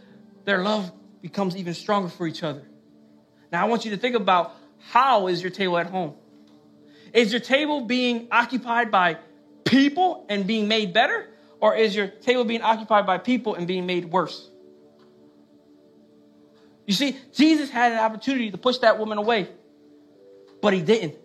[0.45, 2.63] their love becomes even stronger for each other.
[3.51, 6.15] Now, I want you to think about how is your table at home?
[7.13, 9.19] Is your table being occupied by
[9.65, 11.29] people and being made better?
[11.61, 14.49] Or is your table being occupied by people and being made worse?
[16.87, 19.49] You see, Jesus had an opportunity to push that woman away,
[20.63, 21.17] but he didn't.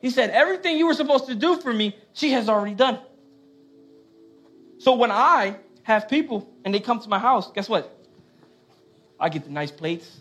[0.00, 2.98] He said, Everything you were supposed to do for me, she has already done.
[4.78, 7.94] So when I have people and they come to my house, guess what?
[9.18, 10.20] I get the nice plates.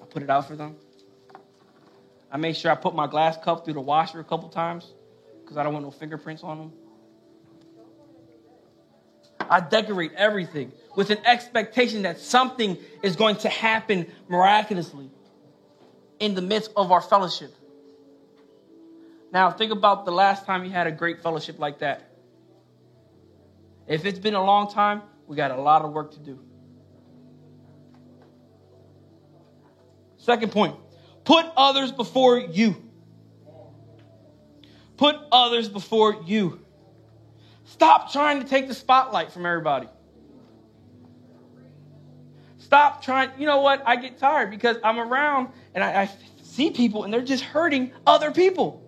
[0.00, 0.76] I put it out for them.
[2.30, 4.92] I make sure I put my glass cup through the washer a couple times
[5.42, 6.72] because I don't want no fingerprints on them.
[9.50, 15.10] I decorate everything with an expectation that something is going to happen miraculously
[16.20, 17.54] in the midst of our fellowship.
[19.32, 22.11] Now, think about the last time you had a great fellowship like that.
[23.86, 26.38] If it's been a long time, we got a lot of work to do.
[30.16, 30.76] Second point
[31.24, 32.76] put others before you.
[34.96, 36.60] Put others before you.
[37.64, 39.88] Stop trying to take the spotlight from everybody.
[42.58, 43.30] Stop trying.
[43.38, 43.82] You know what?
[43.84, 46.10] I get tired because I'm around and I, I
[46.42, 48.82] see people and they're just hurting other people.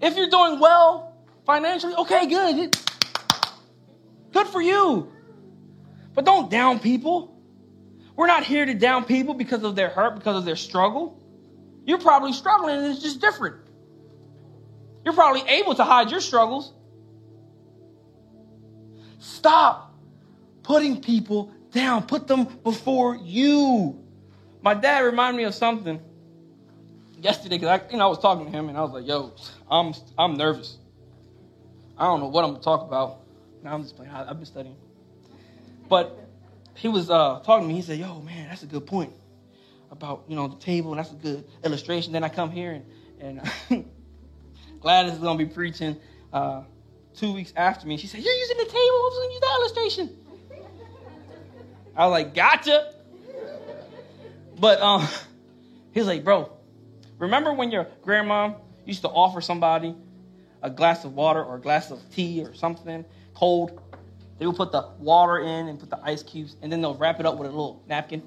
[0.00, 2.76] If you're doing well financially, okay, good.
[4.36, 5.10] Good for you.
[6.14, 7.40] But don't down people.
[8.16, 11.18] We're not here to down people because of their hurt, because of their struggle.
[11.86, 13.56] You're probably struggling and it's just different.
[15.06, 16.74] You're probably able to hide your struggles.
[19.20, 19.94] Stop
[20.62, 24.04] putting people down, put them before you.
[24.60, 25.98] My dad reminded me of something
[27.22, 29.32] yesterday because I, you know, I was talking to him and I was like, "Yo,
[29.70, 30.76] I'm I'm nervous.
[31.96, 33.25] I don't know what I'm gonna talk about."
[33.66, 34.12] Now I'm just playing.
[34.12, 34.76] I, have been studying,
[35.88, 36.16] but
[36.76, 37.74] he was uh, talking to me.
[37.74, 39.12] He said, "Yo, man, that's a good point
[39.90, 42.80] about you know the table, that's a good illustration." Then I come here
[43.20, 43.84] and and
[44.80, 45.96] Gladys is gonna be preaching
[46.32, 46.62] uh,
[47.16, 47.96] two weeks after me.
[47.96, 48.76] She said, "You're using the table.
[48.78, 50.16] I was gonna use that illustration."
[51.96, 52.94] I was like, "Gotcha."
[54.60, 55.08] But um,
[55.90, 56.52] he was like, "Bro,
[57.18, 58.52] remember when your grandma
[58.84, 59.92] used to offer somebody
[60.62, 63.04] a glass of water or a glass of tea or something
[63.36, 63.80] cold?"
[64.38, 67.20] They will put the water in and put the ice cubes, and then they'll wrap
[67.20, 68.22] it up with a little napkin.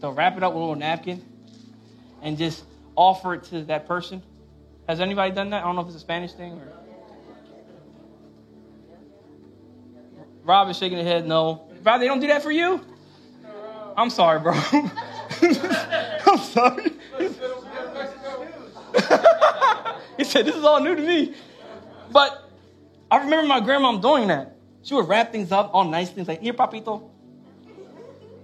[0.00, 1.24] They'll wrap it up with a little napkin
[2.22, 4.22] and just offer it to that person.
[4.86, 5.62] Has anybody done that?
[5.62, 6.72] I don't know if it's a Spanish thing or.
[10.44, 11.68] Rob is shaking his head, no.
[11.82, 12.84] Rob, they don't do that for you?
[13.96, 14.52] I'm sorry, bro.
[15.42, 16.92] I'm sorry.
[20.18, 21.34] he said, This is all new to me.
[22.14, 22.48] But
[23.10, 24.56] I remember my grandma doing that.
[24.82, 27.10] She would wrap things up, all nice things like, here, papito.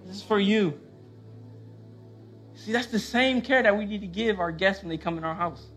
[0.06, 0.78] This is for you.
[2.56, 5.18] See, that's the same care that we need to give our guests when they come
[5.18, 5.68] in our house.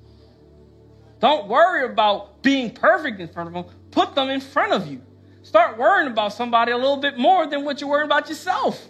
[1.20, 3.66] Don't worry about being perfect in front of them.
[3.92, 5.00] Put them in front of you.
[5.44, 8.88] Start worrying about somebody a little bit more than what you're worrying about yourself.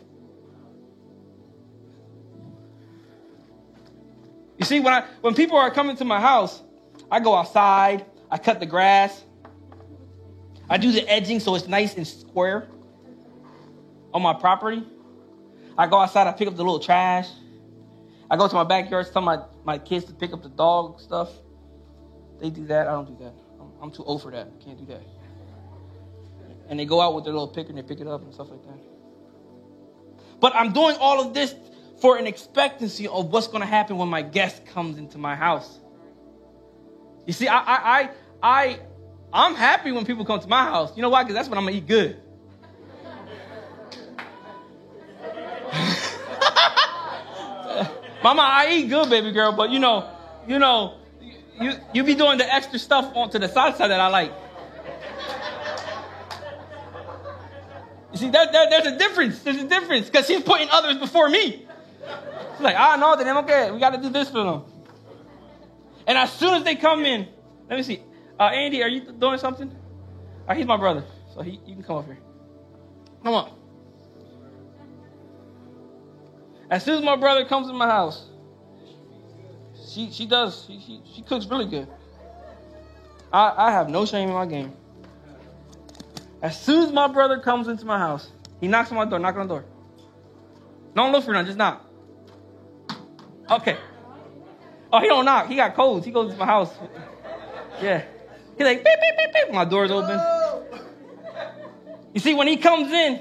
[4.57, 6.61] You see, when I when people are coming to my house,
[7.11, 9.23] I go outside, I cut the grass,
[10.67, 12.67] I do the edging so it's nice and square
[14.11, 14.83] on my property.
[15.77, 17.27] I go outside, I pick up the little trash.
[18.31, 21.29] I go to my backyard, tell my, my kids to pick up the dog stuff.
[22.41, 22.87] They do that.
[22.87, 23.35] I don't do that.
[23.61, 24.47] I'm, I'm too old for that.
[24.47, 25.03] I can't do that.
[26.69, 28.49] And they go out with their little picker and they pick it up and stuff
[28.49, 28.79] like that.
[30.39, 31.53] But I'm doing all of this
[32.01, 35.79] for an expectancy of what's going to happen when my guest comes into my house.
[37.27, 38.09] You see, I, I,
[38.43, 38.79] I
[39.31, 40.95] I'm happy when people come to my house.
[40.95, 41.23] You know why?
[41.23, 42.17] Because that's when I'm gonna eat good.
[48.23, 50.09] Mama, I eat good, baby girl, but you know,
[50.45, 50.97] you know,
[51.59, 54.33] you you be doing the extra stuff onto the salsa that I like.
[58.11, 59.41] You see, that, that there's a difference.
[59.41, 61.65] There's a difference because she's putting others before me.
[62.51, 63.71] She's like, ah, no, then I'm okay.
[63.71, 64.63] We got to do this for them.
[66.05, 67.27] And as soon as they come in,
[67.67, 68.03] let me see.
[68.39, 69.73] Uh, Andy, are you doing something?
[70.47, 71.03] Uh, he's my brother,
[71.33, 72.17] so he, you can come up here.
[73.23, 73.51] Come on.
[76.69, 78.29] As soon as my brother comes in my house,
[79.87, 80.65] she she does.
[80.65, 81.87] She she, she cooks really good.
[83.31, 84.73] I, I have no shame in my game.
[86.41, 89.35] As soon as my brother comes into my house, he knocks on my door, knock
[89.35, 89.65] on the door.
[90.95, 91.85] Don't look for nothing, just knock.
[93.49, 93.77] Okay.
[94.91, 95.47] Oh, he don't knock.
[95.47, 96.05] He got codes.
[96.05, 96.71] He goes to my house.
[97.81, 98.03] Yeah.
[98.57, 99.53] He's like, beep, beep, beep, beep.
[99.53, 100.19] My door's open.
[102.13, 103.19] You see, when he comes in,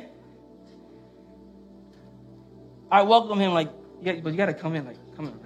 [2.91, 3.71] I welcome him like,
[4.03, 5.43] yeah, but you gotta come in, like, come in.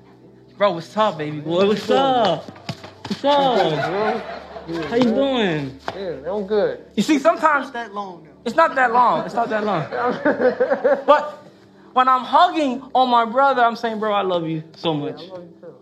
[0.59, 1.67] Bro, what's up, baby boy?
[1.67, 2.45] What's up?
[3.09, 4.47] What's up?
[4.89, 5.79] How you doing?
[5.95, 6.85] Yeah, I'm good.
[6.97, 8.31] You see, sometimes it's that long now.
[8.45, 9.25] it's not that long.
[9.25, 9.87] It's not that long.
[11.07, 11.47] but
[11.93, 15.21] when I'm hugging on my brother, I'm saying, bro, I love you so much.
[15.21, 15.75] I love you too.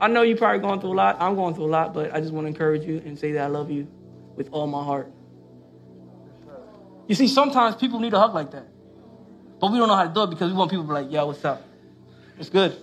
[0.00, 1.16] I know you're probably going through a lot.
[1.20, 3.44] I'm going through a lot, but I just want to encourage you and say that
[3.44, 3.86] I love you
[4.34, 5.12] with all my heart.
[7.06, 8.66] You see, sometimes people need a hug like that.
[9.60, 11.12] But we don't know how to do it because we want people to be like,
[11.12, 11.62] yo, what's up?
[12.38, 12.76] It's good.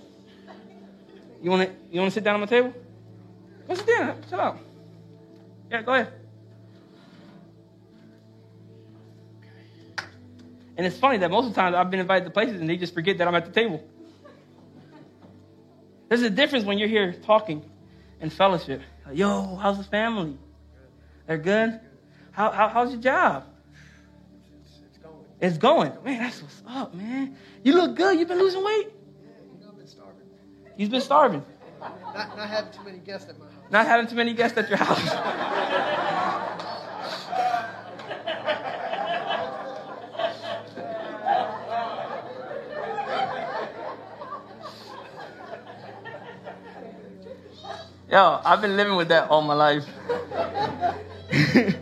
[1.41, 2.73] You want to you want to sit down on my table?
[3.67, 4.21] Go sit down.
[4.29, 4.59] Chill out.
[5.71, 6.13] Yeah, go ahead.
[10.77, 12.77] And it's funny that most of the times I've been invited to places and they
[12.77, 13.83] just forget that I'm at the table.
[16.09, 17.63] There's a difference when you're here talking
[18.21, 18.81] in fellowship.
[19.05, 20.37] Like, Yo, how's the family?
[21.25, 21.79] They're good?
[22.31, 23.45] How, how, how's your job?
[24.63, 25.15] It's, going.
[25.41, 25.91] It's going.
[26.03, 27.35] Man, that's what's up, man.
[27.63, 28.17] You look good.
[28.17, 28.87] You've been losing weight?
[28.87, 30.27] Yeah, you know, I've been starving.
[30.77, 31.43] You've been starving.
[31.79, 33.55] Not, not having too many guests at my house.
[33.69, 36.03] Not having too many guests at your house.
[48.09, 49.85] Yo, I've been living with that all my life.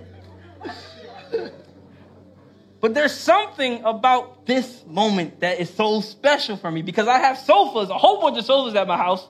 [2.82, 7.38] but there's something about this moment that is so special for me because I have
[7.38, 9.28] sofas, a whole bunch of sofas at my house.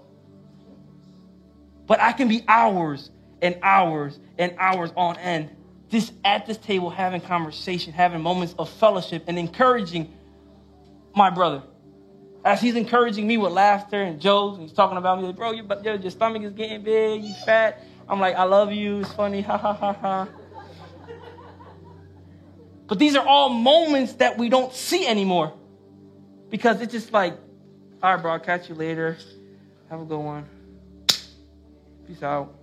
[1.86, 5.50] But I can be hours and hours and hours on end
[5.89, 10.14] just at this table having conversation, having moments of fellowship and encouraging
[11.14, 11.62] my brother.
[12.46, 15.52] As he's encouraging me with laughter and jokes, and he's talking about me, like, bro,
[15.52, 17.84] your, your, your stomach is getting big, you fat.
[18.08, 20.28] I'm like, I love you, it's funny, ha ha ha ha.
[22.88, 25.54] But these are all moments that we don't see anymore.
[26.52, 27.34] Because it's just like,
[28.04, 29.18] all right, bro, I'll catch you later.
[29.89, 30.46] Have a good one.
[32.06, 32.54] Peace out.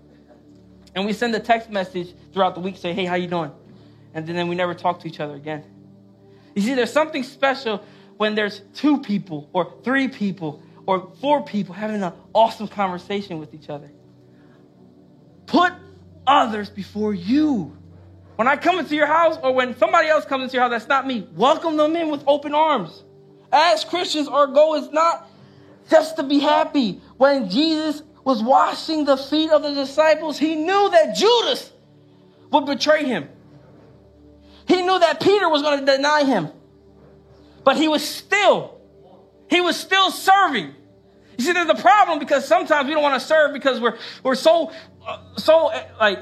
[0.94, 3.50] And we send a text message throughout the week say, hey, how you doing?
[4.14, 5.64] And then we never talk to each other again.
[6.54, 7.82] You see, there's something special
[8.22, 13.52] when there's two people or three people or four people having an awesome conversation with
[13.52, 13.90] each other.
[15.46, 15.72] Put
[16.24, 17.76] others before you.
[18.36, 20.86] When I come into your house or when somebody else comes into your house that's
[20.86, 23.02] not me, welcome them in with open arms.
[23.50, 25.28] As Christians, our goal is not
[25.90, 27.00] just to be happy.
[27.16, 31.72] When Jesus was washing the feet of the disciples, he knew that Judas
[32.52, 33.28] would betray him.
[34.68, 36.52] He knew that Peter was going to deny him.
[37.64, 38.80] But he was still,
[39.48, 40.74] he was still serving.
[41.38, 44.34] You see, there's a problem because sometimes we don't want to serve because we're we're
[44.34, 44.72] so
[45.06, 46.18] uh, so uh, like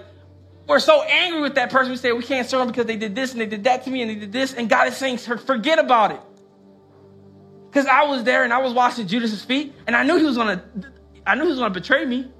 [0.66, 1.90] we're so angry with that person.
[1.90, 3.90] We say we can't serve them because they did this and they did that to
[3.90, 6.20] me and they did this, and God is saying, forget about it.
[7.68, 10.36] Because I was there and I was washing Judas's feet, and I knew he was
[10.36, 10.62] gonna,
[11.26, 12.30] I knew he was gonna betray me.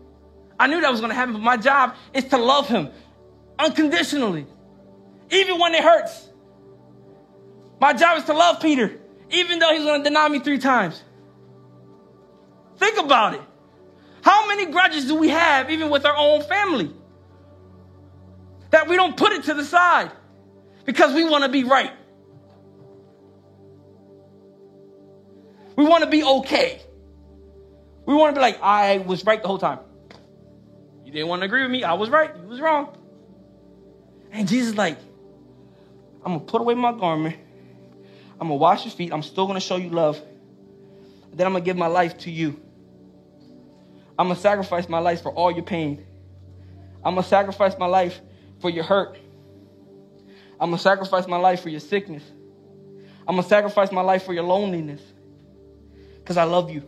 [0.59, 1.35] I knew that was gonna happen.
[1.35, 2.91] But my job is to love him
[3.59, 4.47] unconditionally,
[5.31, 6.30] even when it hurts.
[7.81, 9.01] My job is to love Peter,
[9.31, 11.03] even though he's going to deny me three times.
[12.77, 13.41] Think about it.
[14.23, 16.91] How many grudges do we have, even with our own family?
[18.71, 20.13] That we don't put it to the side
[20.85, 21.93] because we want to be right.
[25.77, 26.83] We want to be okay.
[28.05, 29.79] We want to be like, I was right the whole time.
[31.05, 31.85] You didn't want to agree with me.
[31.85, 32.31] I was right.
[32.37, 32.97] You was wrong.
[34.31, 34.99] And Jesus like,
[36.25, 37.37] I'm going to put away my garment.
[38.41, 39.13] I'm going to wash your feet.
[39.13, 40.21] I'm still going to show you love.
[41.33, 42.59] Then I'm going to give my life to you.
[44.19, 46.05] I'm going to sacrifice my life for all your pain.
[47.05, 48.21] I'm going to sacrifice my life
[48.61, 49.19] for your hurt.
[50.59, 52.23] I'm going to sacrifice my life for your sickness.
[53.29, 55.01] I'm going to sacrifice my life for your loneliness
[56.19, 56.83] because I love you.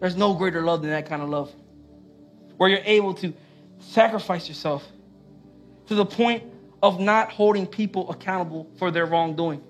[0.00, 1.52] There's no greater love than that kind of love.
[2.56, 3.32] Where you're able to
[3.78, 4.86] sacrifice yourself
[5.86, 6.44] to the point
[6.82, 9.62] of not holding people accountable for their wrongdoing.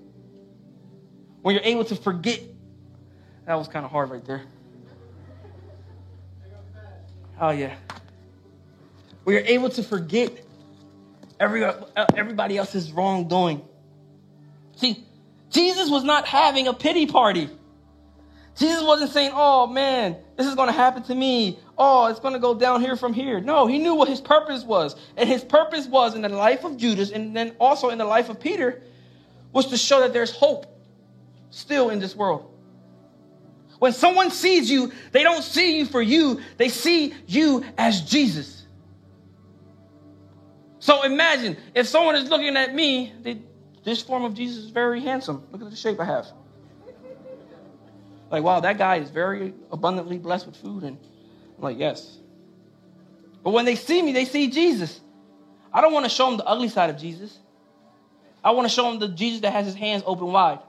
[1.41, 2.41] When you're able to forget.
[3.45, 4.43] That was kind of hard right there.
[7.39, 7.75] Oh, yeah.
[9.23, 10.31] Where you're able to forget
[11.39, 11.65] every,
[12.15, 13.63] everybody else's wrongdoing.
[14.75, 15.03] See,
[15.49, 17.49] Jesus was not having a pity party.
[18.57, 21.57] Jesus wasn't saying, oh man, this is going to happen to me.
[21.77, 23.39] Oh, it's going to go down here from here.
[23.39, 24.95] No, he knew what his purpose was.
[25.17, 28.29] And his purpose was in the life of Judas and then also in the life
[28.29, 28.81] of Peter
[29.51, 30.67] was to show that there's hope
[31.51, 32.47] still in this world.
[33.79, 38.65] When someone sees you, they don't see you for you, they see you as Jesus.
[40.79, 43.41] So imagine if someone is looking at me, they,
[43.83, 45.43] this form of Jesus is very handsome.
[45.51, 46.27] Look at the shape I have.
[48.31, 50.83] Like, wow, that guy is very abundantly blessed with food.
[50.83, 50.97] And
[51.57, 52.17] I'm like, yes.
[53.43, 55.01] But when they see me, they see Jesus.
[55.73, 57.37] I don't want to show them the ugly side of Jesus.
[58.43, 60.59] I want to show them the Jesus that has his hands open wide.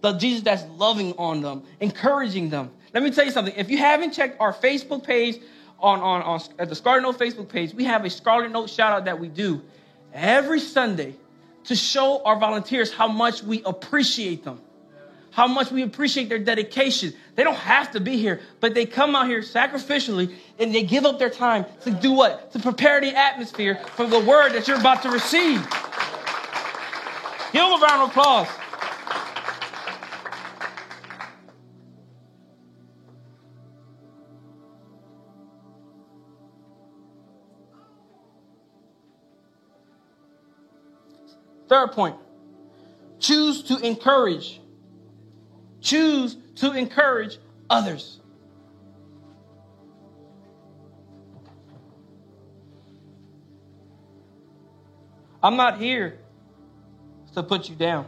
[0.00, 2.70] The Jesus that's loving on them, encouraging them.
[2.94, 3.54] Let me tell you something.
[3.56, 5.40] If you haven't checked our Facebook page,
[5.78, 8.92] on, on, on at the Scarlet Note Facebook page, we have a Scarlet Note shout
[8.92, 9.62] out that we do
[10.12, 11.14] every Sunday
[11.64, 14.60] to show our volunteers how much we appreciate them
[15.30, 17.12] how much we appreciate their dedication.
[17.36, 21.04] They don't have to be here, but they come out here sacrificially and they give
[21.04, 22.52] up their time to do what?
[22.52, 25.62] To prepare the atmosphere for the word that you're about to receive.
[27.52, 28.48] Give them a round of applause.
[41.70, 42.16] Third point
[43.20, 44.60] choose to encourage
[45.80, 47.38] choose to encourage
[47.70, 48.18] others.
[55.42, 56.18] I'm not here
[57.34, 58.06] to put you down.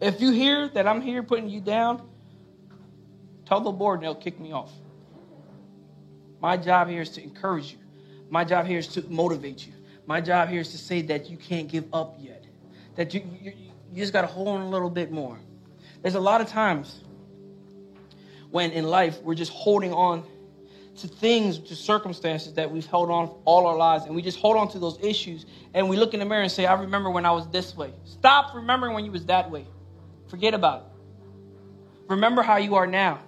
[0.00, 2.08] If you hear that I'm here putting you down,
[3.46, 4.70] tell the board and they'll kick me off.
[6.40, 7.78] My job here is to encourage you.
[8.30, 9.72] My job here is to motivate you.
[10.08, 12.46] My job here is to say that you can't give up yet.
[12.96, 13.52] That you, you,
[13.92, 15.38] you just got to hold on a little bit more.
[16.00, 17.04] There's a lot of times
[18.50, 20.24] when in life we're just holding on
[20.96, 24.56] to things, to circumstances that we've held on all our lives, and we just hold
[24.56, 25.44] on to those issues,
[25.74, 27.92] and we look in the mirror and say, I remember when I was this way.
[28.04, 29.66] Stop remembering when you was that way.
[30.28, 30.86] Forget about it.
[32.08, 33.18] Remember how you are now.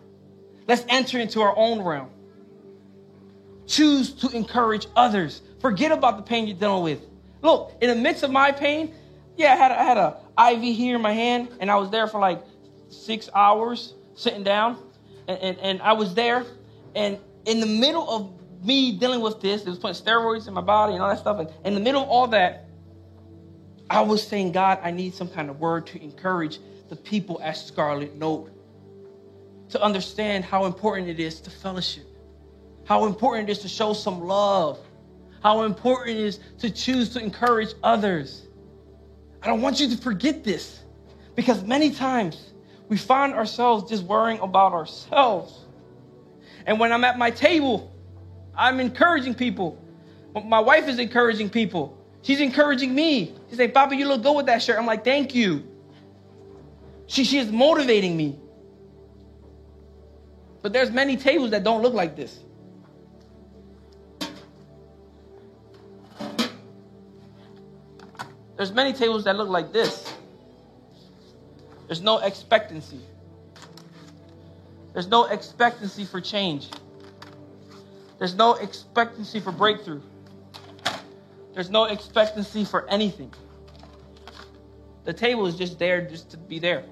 [0.66, 2.08] Let's enter into our own realm.
[3.66, 5.42] Choose to encourage others.
[5.60, 7.00] Forget about the pain you're dealing with.
[7.42, 8.94] Look, in the midst of my pain,
[9.36, 12.06] yeah, I had, I had a IV here in my hand, and I was there
[12.06, 12.42] for like
[12.88, 14.78] six hours sitting down,
[15.28, 16.44] and, and, and I was there,
[16.94, 20.60] and in the middle of me dealing with this, it was putting steroids in my
[20.60, 22.66] body and all that stuff, and in the middle of all that,
[23.88, 26.58] I was saying, God, I need some kind of word to encourage
[26.88, 28.50] the people at Scarlet Note
[29.70, 32.06] to understand how important it is to fellowship,
[32.84, 34.78] how important it is to show some love,
[35.42, 38.46] how important it is to choose to encourage others.
[39.42, 40.80] I don't want you to forget this
[41.34, 42.52] because many times
[42.88, 45.66] we find ourselves just worrying about ourselves.
[46.66, 47.90] And when I'm at my table,
[48.54, 49.82] I'm encouraging people.
[50.44, 51.96] My wife is encouraging people.
[52.22, 53.34] She's encouraging me.
[53.48, 54.78] She's saying, Papa, you look good with that shirt.
[54.78, 55.66] I'm like, thank you.
[57.06, 58.38] She, she is motivating me.
[60.62, 62.38] But there's many tables that don't look like this.
[68.60, 70.12] There's many tables that look like this.
[71.86, 73.00] There's no expectancy.
[74.92, 76.68] There's no expectancy for change.
[78.18, 80.02] There's no expectancy for breakthrough.
[81.54, 83.32] There's no expectancy for anything.
[85.04, 86.84] The table is just there just to be there.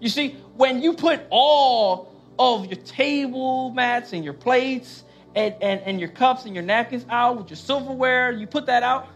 [0.00, 5.82] You see, when you put all of your table mats and your plates and, and,
[5.82, 9.08] and your cups and your napkins out with your silverware, you put that out,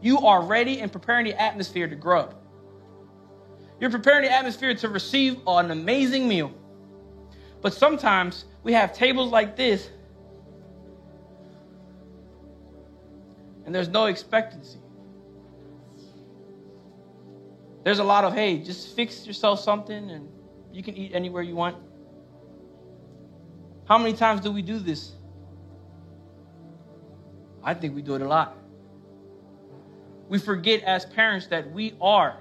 [0.00, 2.32] you are ready and preparing the atmosphere to grow.
[3.80, 6.52] You're preparing the atmosphere to receive an amazing meal.
[7.62, 9.88] But sometimes we have tables like this,
[13.64, 14.78] and there's no expectancy.
[17.82, 20.28] There's a lot of, hey, just fix yourself something and
[20.72, 21.76] you can eat anywhere you want.
[23.86, 25.12] How many times do we do this?
[27.64, 28.56] I think we do it a lot.
[30.30, 32.36] We forget as parents that we are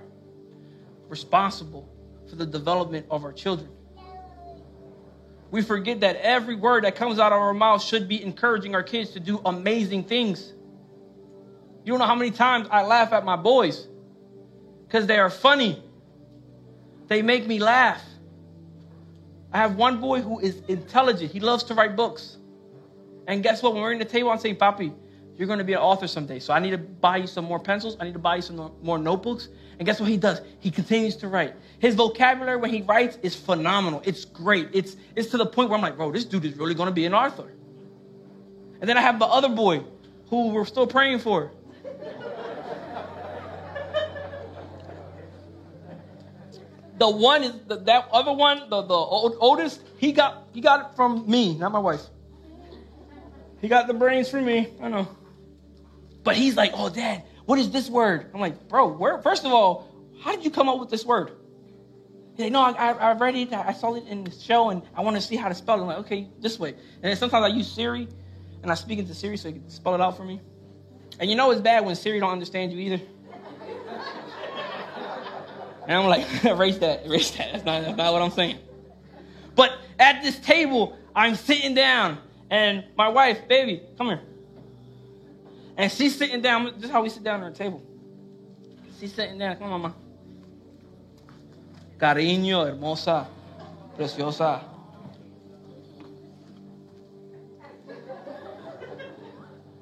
[1.08, 1.90] responsible
[2.30, 3.72] for the development of our children.
[5.50, 8.84] We forget that every word that comes out of our mouth should be encouraging our
[8.84, 10.54] kids to do amazing things.
[11.84, 13.88] You don't know how many times I laugh at my boys
[14.86, 15.82] because they are funny.
[17.08, 18.04] They make me laugh.
[19.52, 21.32] I have one boy who is intelligent.
[21.32, 22.38] He loves to write books.
[23.26, 23.74] And guess what?
[23.74, 24.94] When we're in the table, I'm saying, Papi,
[25.40, 26.38] you're going to be an author someday.
[26.38, 27.96] So I need to buy you some more pencils.
[27.98, 29.48] I need to buy you some more notebooks.
[29.80, 30.42] And guess what he does?
[30.60, 31.56] He continues to write.
[31.80, 34.02] His vocabulary when he writes is phenomenal.
[34.04, 34.68] It's great.
[34.74, 36.94] It's, it's to the point where I'm like, bro, this dude is really going to
[36.94, 37.50] be an author.
[38.82, 39.86] And then I have the other boy
[40.30, 41.52] who we're still praying for.
[46.98, 50.82] the one is the, that other one, the, the old, oldest, he got he got
[50.82, 52.02] it from me, not my wife.
[53.62, 54.68] He got the brains from me.
[54.82, 55.08] I know.
[56.24, 58.30] But he's like, oh, dad, what is this word?
[58.34, 59.88] I'm like, bro, where, first of all,
[60.22, 61.32] how did you come up with this word?
[62.36, 63.54] He's like, no, I, I, read it.
[63.54, 65.82] I saw it in the show, and I want to see how to spell it.
[65.82, 66.76] I'm like, okay, this way.
[67.02, 68.08] And sometimes I use Siri,
[68.62, 70.42] and I speak into Siri so he can spell it out for me.
[71.20, 73.04] And you know it's bad when Siri don't understand you either.
[75.90, 77.52] And I'm like, erase that, erase that.
[77.52, 78.60] That's not, that's not what I'm saying.
[79.56, 82.20] But at this table, I'm sitting down,
[82.52, 84.22] and my wife, baby, come here.
[85.80, 86.66] And she's sitting down.
[86.76, 87.82] This is how we sit down at our table.
[89.00, 89.56] She's sitting down.
[89.56, 89.96] Come on, mama.
[91.98, 93.26] Cariño, hermosa,
[93.96, 94.62] preciosa.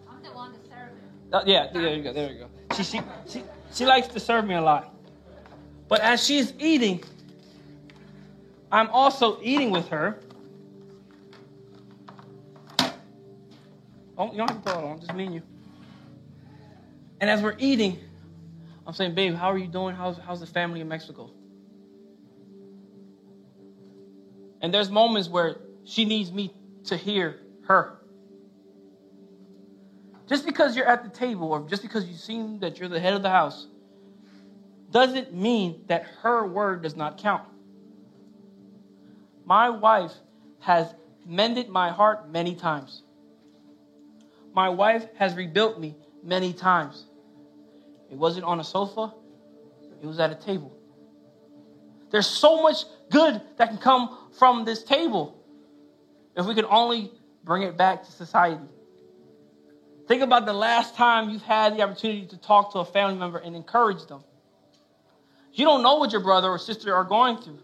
[0.08, 1.34] I'm the one served him.
[1.34, 2.14] Uh, yeah, there you go.
[2.14, 2.76] There you go.
[2.76, 3.44] She, she, she,
[3.74, 4.94] she likes to serve me a lot.
[5.88, 7.04] But as she's eating,
[8.72, 10.20] I'm also eating with her.
[14.16, 15.00] Oh, you don't have to put it on.
[15.00, 15.42] Just me and you.
[17.20, 17.98] And as we're eating,
[18.86, 19.96] I'm saying, babe, how are you doing?
[19.96, 21.32] How's, how's the family in Mexico?
[24.62, 26.54] And there's moments where she needs me
[26.86, 27.98] to hear her.
[30.28, 33.14] Just because you're at the table or just because you seem that you're the head
[33.14, 33.68] of the house
[34.92, 37.44] doesn't mean that her word does not count.
[39.46, 40.14] My wife
[40.60, 40.94] has
[41.26, 43.04] mended my heart many times.
[44.54, 47.07] My wife has rebuilt me many times.
[48.12, 49.14] It wasn't on a sofa,
[50.02, 50.76] it was at a table.
[52.10, 55.44] There's so much good that can come from this table
[56.36, 57.12] if we could only
[57.44, 58.64] bring it back to society.
[60.08, 63.40] Think about the last time you've had the opportunity to talk to a family member
[63.40, 64.24] and encourage them.
[65.52, 67.60] You don't know what your brother or sister are going through.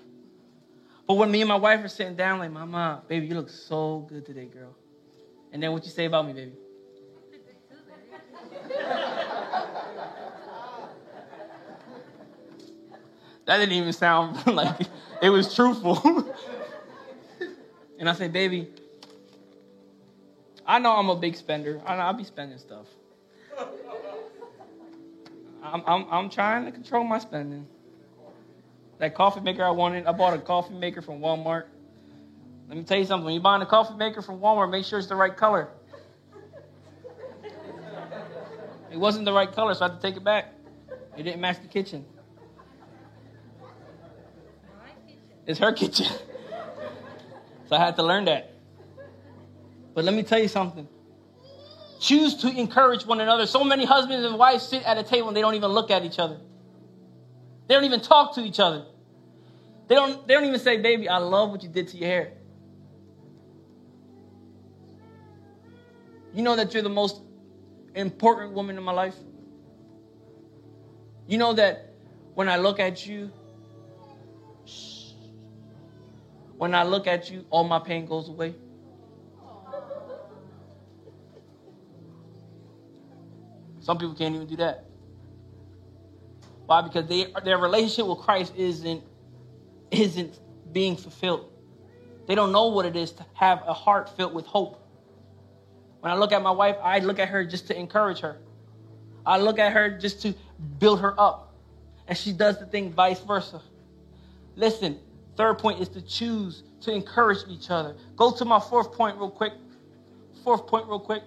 [1.07, 4.05] But when me and my wife are sitting down, like, Mama, baby, you look so
[4.09, 4.75] good today, girl.
[5.51, 6.53] And then what you say about me, baby?
[13.45, 14.87] That didn't even sound like
[15.21, 16.33] it was truthful.
[17.99, 18.69] and I say, baby,
[20.65, 21.81] I know I'm a big spender.
[21.85, 22.87] I know I'll be spending stuff.
[25.61, 27.65] I'm, I'm, I'm trying to control my spending.
[28.99, 31.65] That coffee maker I wanted, I bought a coffee maker from Walmart.
[32.67, 33.25] Let me tell you something.
[33.25, 35.69] When you're buying a coffee maker from Walmart, make sure it's the right color.
[38.91, 40.53] It wasn't the right color, so I had to take it back.
[41.17, 42.05] It didn't match the kitchen.
[45.45, 46.07] It's her kitchen.
[47.69, 48.53] so I had to learn that.
[49.93, 50.87] But let me tell you something.
[51.99, 53.45] Choose to encourage one another.
[53.45, 56.03] So many husbands and wives sit at a table and they don't even look at
[56.03, 56.39] each other.
[57.67, 58.85] They don't even talk to each other.
[59.87, 62.33] They don't, they don't even say, baby, I love what you did to your hair.
[66.33, 67.21] You know that you're the most
[67.95, 69.15] important woman in my life?
[71.27, 71.93] You know that
[72.33, 73.31] when I look at you,
[76.64, 78.55] when I look at you, all my pain goes away.
[83.82, 84.86] Some people can't even do that.
[86.66, 86.80] Why?
[86.80, 89.03] Because they, their relationship with Christ isn't,
[89.91, 90.39] isn't
[90.72, 91.51] being fulfilled.
[92.28, 94.82] They don't know what it is to have a heart filled with hope.
[95.99, 98.38] When I look at my wife, I look at her just to encourage her.
[99.26, 100.34] I look at her just to
[100.80, 101.53] build her up.
[102.07, 103.61] And she does the thing vice versa.
[104.55, 104.97] Listen,
[105.36, 107.95] third point is to choose to encourage each other.
[108.15, 109.53] Go to my fourth point real quick.
[110.43, 111.23] Fourth point real quick.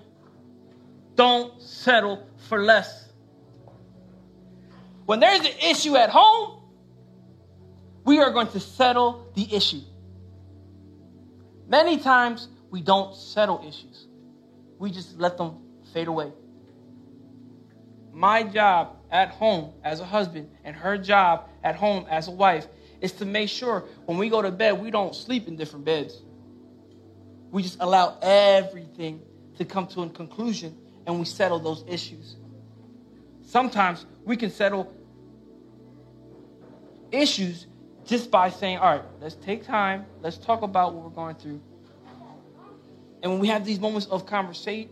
[1.14, 3.06] Don't settle for less.
[5.06, 6.62] When there's an issue at home,
[8.04, 9.80] we are going to settle the issue.
[11.68, 14.06] Many times we don't settle issues,
[14.78, 15.56] we just let them
[15.92, 16.32] fade away.
[18.12, 22.66] My job at home as a husband and her job at home as a wife
[23.06, 26.20] is to make sure when we go to bed, we don't sleep in different beds.
[27.50, 29.22] We just allow everything
[29.58, 30.76] to come to a conclusion
[31.06, 32.36] and we settle those issues.
[33.44, 34.92] Sometimes we can settle
[37.12, 37.66] issues
[38.04, 41.60] just by saying, all right, let's take time, let's talk about what we're going through.
[43.22, 44.90] And when we have these moments of conversate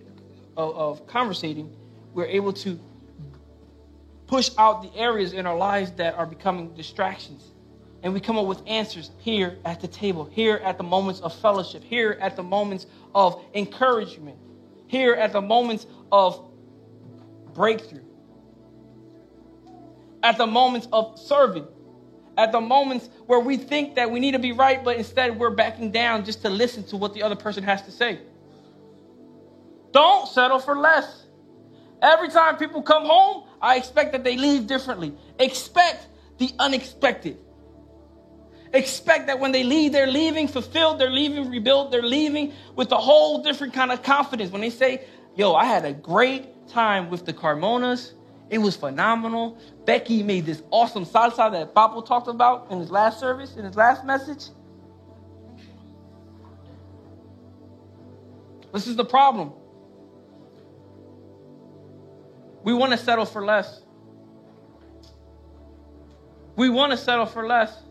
[0.57, 1.75] of, of conversating,
[2.15, 2.79] we're able to
[4.29, 7.54] push out the areas in our lives that are becoming distractions.
[8.05, 11.35] And we come up with answers here at the table, here at the moments of
[11.35, 14.37] fellowship, here at the moments of encouragement,
[14.87, 16.39] here at the moments of
[17.55, 18.05] breakthrough,
[20.23, 21.67] at the moments of serving,
[22.37, 25.49] at the moments where we think that we need to be right, but instead we're
[25.49, 28.19] backing down just to listen to what the other person has to say.
[29.93, 31.25] Don't settle for less.
[32.03, 35.15] Every time people come home, I expect that they leave differently.
[35.39, 37.39] Expect the unexpected.
[38.75, 42.97] Expect that when they leave, they're leaving fulfilled, they're leaving rebuilt, they're leaving with a
[42.97, 44.51] whole different kind of confidence.
[44.51, 45.05] When they say,
[45.37, 48.15] Yo, I had a great time with the Carmonas,
[48.51, 49.59] it was phenomenal.
[49.85, 53.77] Becky made this awesome salsa that Papo talked about in his last service, in his
[53.77, 54.47] last message.
[58.73, 59.53] This is the problem.
[62.65, 63.83] We want to settle for less.
[66.57, 67.84] We want to settle for less.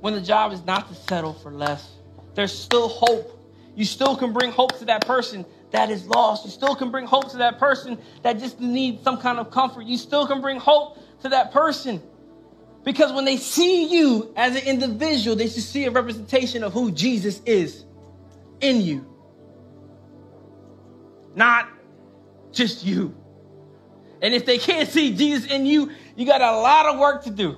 [0.00, 1.96] When the job is not to settle for less,
[2.34, 3.34] there's still hope.
[3.74, 6.44] You still can bring hope to that person that is lost.
[6.44, 9.84] You still can bring hope to that person that just needs some kind of comfort.
[9.86, 12.02] You still can bring hope to that person.
[12.84, 16.90] Because when they see you as an individual, they should see a representation of who
[16.90, 17.84] Jesus is
[18.60, 19.04] in you.
[21.34, 21.68] Not
[22.52, 23.14] just you.
[24.22, 27.30] And if they can't see Jesus in you, you got a lot of work to
[27.30, 27.56] do.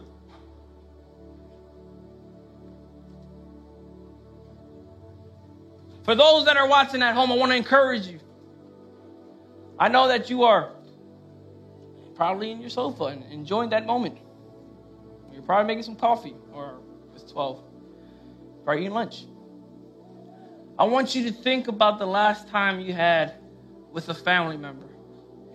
[6.10, 8.18] For those that are watching at home, I want to encourage you.
[9.78, 10.72] I know that you are
[12.16, 14.18] probably in your sofa and enjoying that moment.
[15.32, 16.80] You're probably making some coffee, or
[17.14, 17.62] it's 12,
[18.64, 19.26] probably eating lunch.
[20.80, 23.34] I want you to think about the last time you had
[23.92, 24.88] with a family member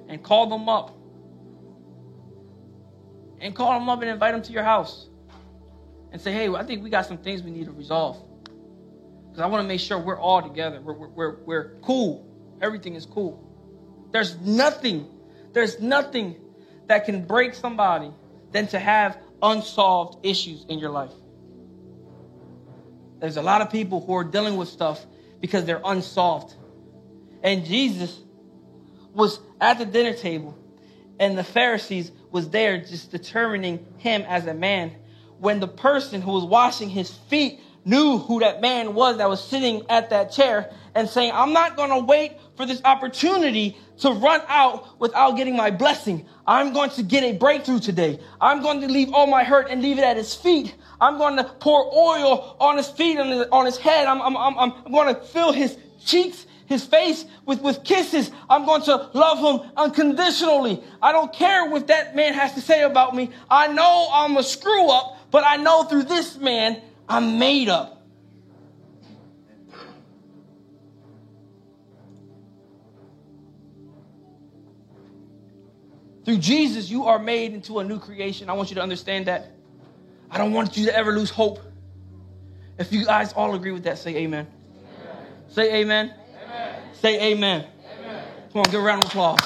[0.08, 0.98] and call them up.
[3.42, 5.10] And call them up and invite them to your house.
[6.14, 8.25] And say, hey, I think we got some things we need to resolve.
[9.36, 10.80] Because I want to make sure we're all together.
[10.80, 12.26] We're, we're, we're, we're cool.
[12.62, 13.44] Everything is cool.
[14.14, 15.10] There's nothing,
[15.52, 16.38] there's nothing
[16.88, 18.12] that can break somebody
[18.54, 21.12] than to have unsolved issues in your life.
[23.20, 25.06] There's a lot of people who are dealing with stuff
[25.42, 26.56] because they're unsolved.
[27.44, 28.18] And Jesus
[29.14, 30.58] was at the dinner table
[31.20, 34.94] and the Pharisees was there just determining him as a man.
[35.40, 39.44] When the person who was washing his feet knew who that man was that was
[39.44, 44.12] sitting at that chair and saying, I'm not going to wait for this opportunity to
[44.12, 46.26] run out without getting my blessing.
[46.48, 48.20] I'm going to get a breakthrough today.
[48.42, 50.76] I'm going to leave all my hurt and leave it at his feet.
[51.00, 54.08] I'm going to pour oil on his feet and on his head.
[54.08, 58.32] I'm, I'm, I'm, I'm going to fill his cheeks his face with, with kisses.
[58.50, 60.84] I'm going to love him unconditionally.
[61.02, 63.30] I don't care what that man has to say about me.
[63.50, 67.96] I know I'm a screw up, but I know through this man, I'm made up.
[76.26, 78.50] Through Jesus, you are made into a new creation.
[78.50, 79.52] I want you to understand that.
[80.32, 81.60] I don't want you to ever lose hope.
[82.80, 84.48] If you guys all agree with that, say amen.
[84.48, 85.28] amen.
[85.48, 86.14] Say amen.
[86.44, 86.80] amen.
[86.94, 87.66] Say amen.
[88.00, 88.24] amen.
[88.52, 89.40] Come on, give a round of applause.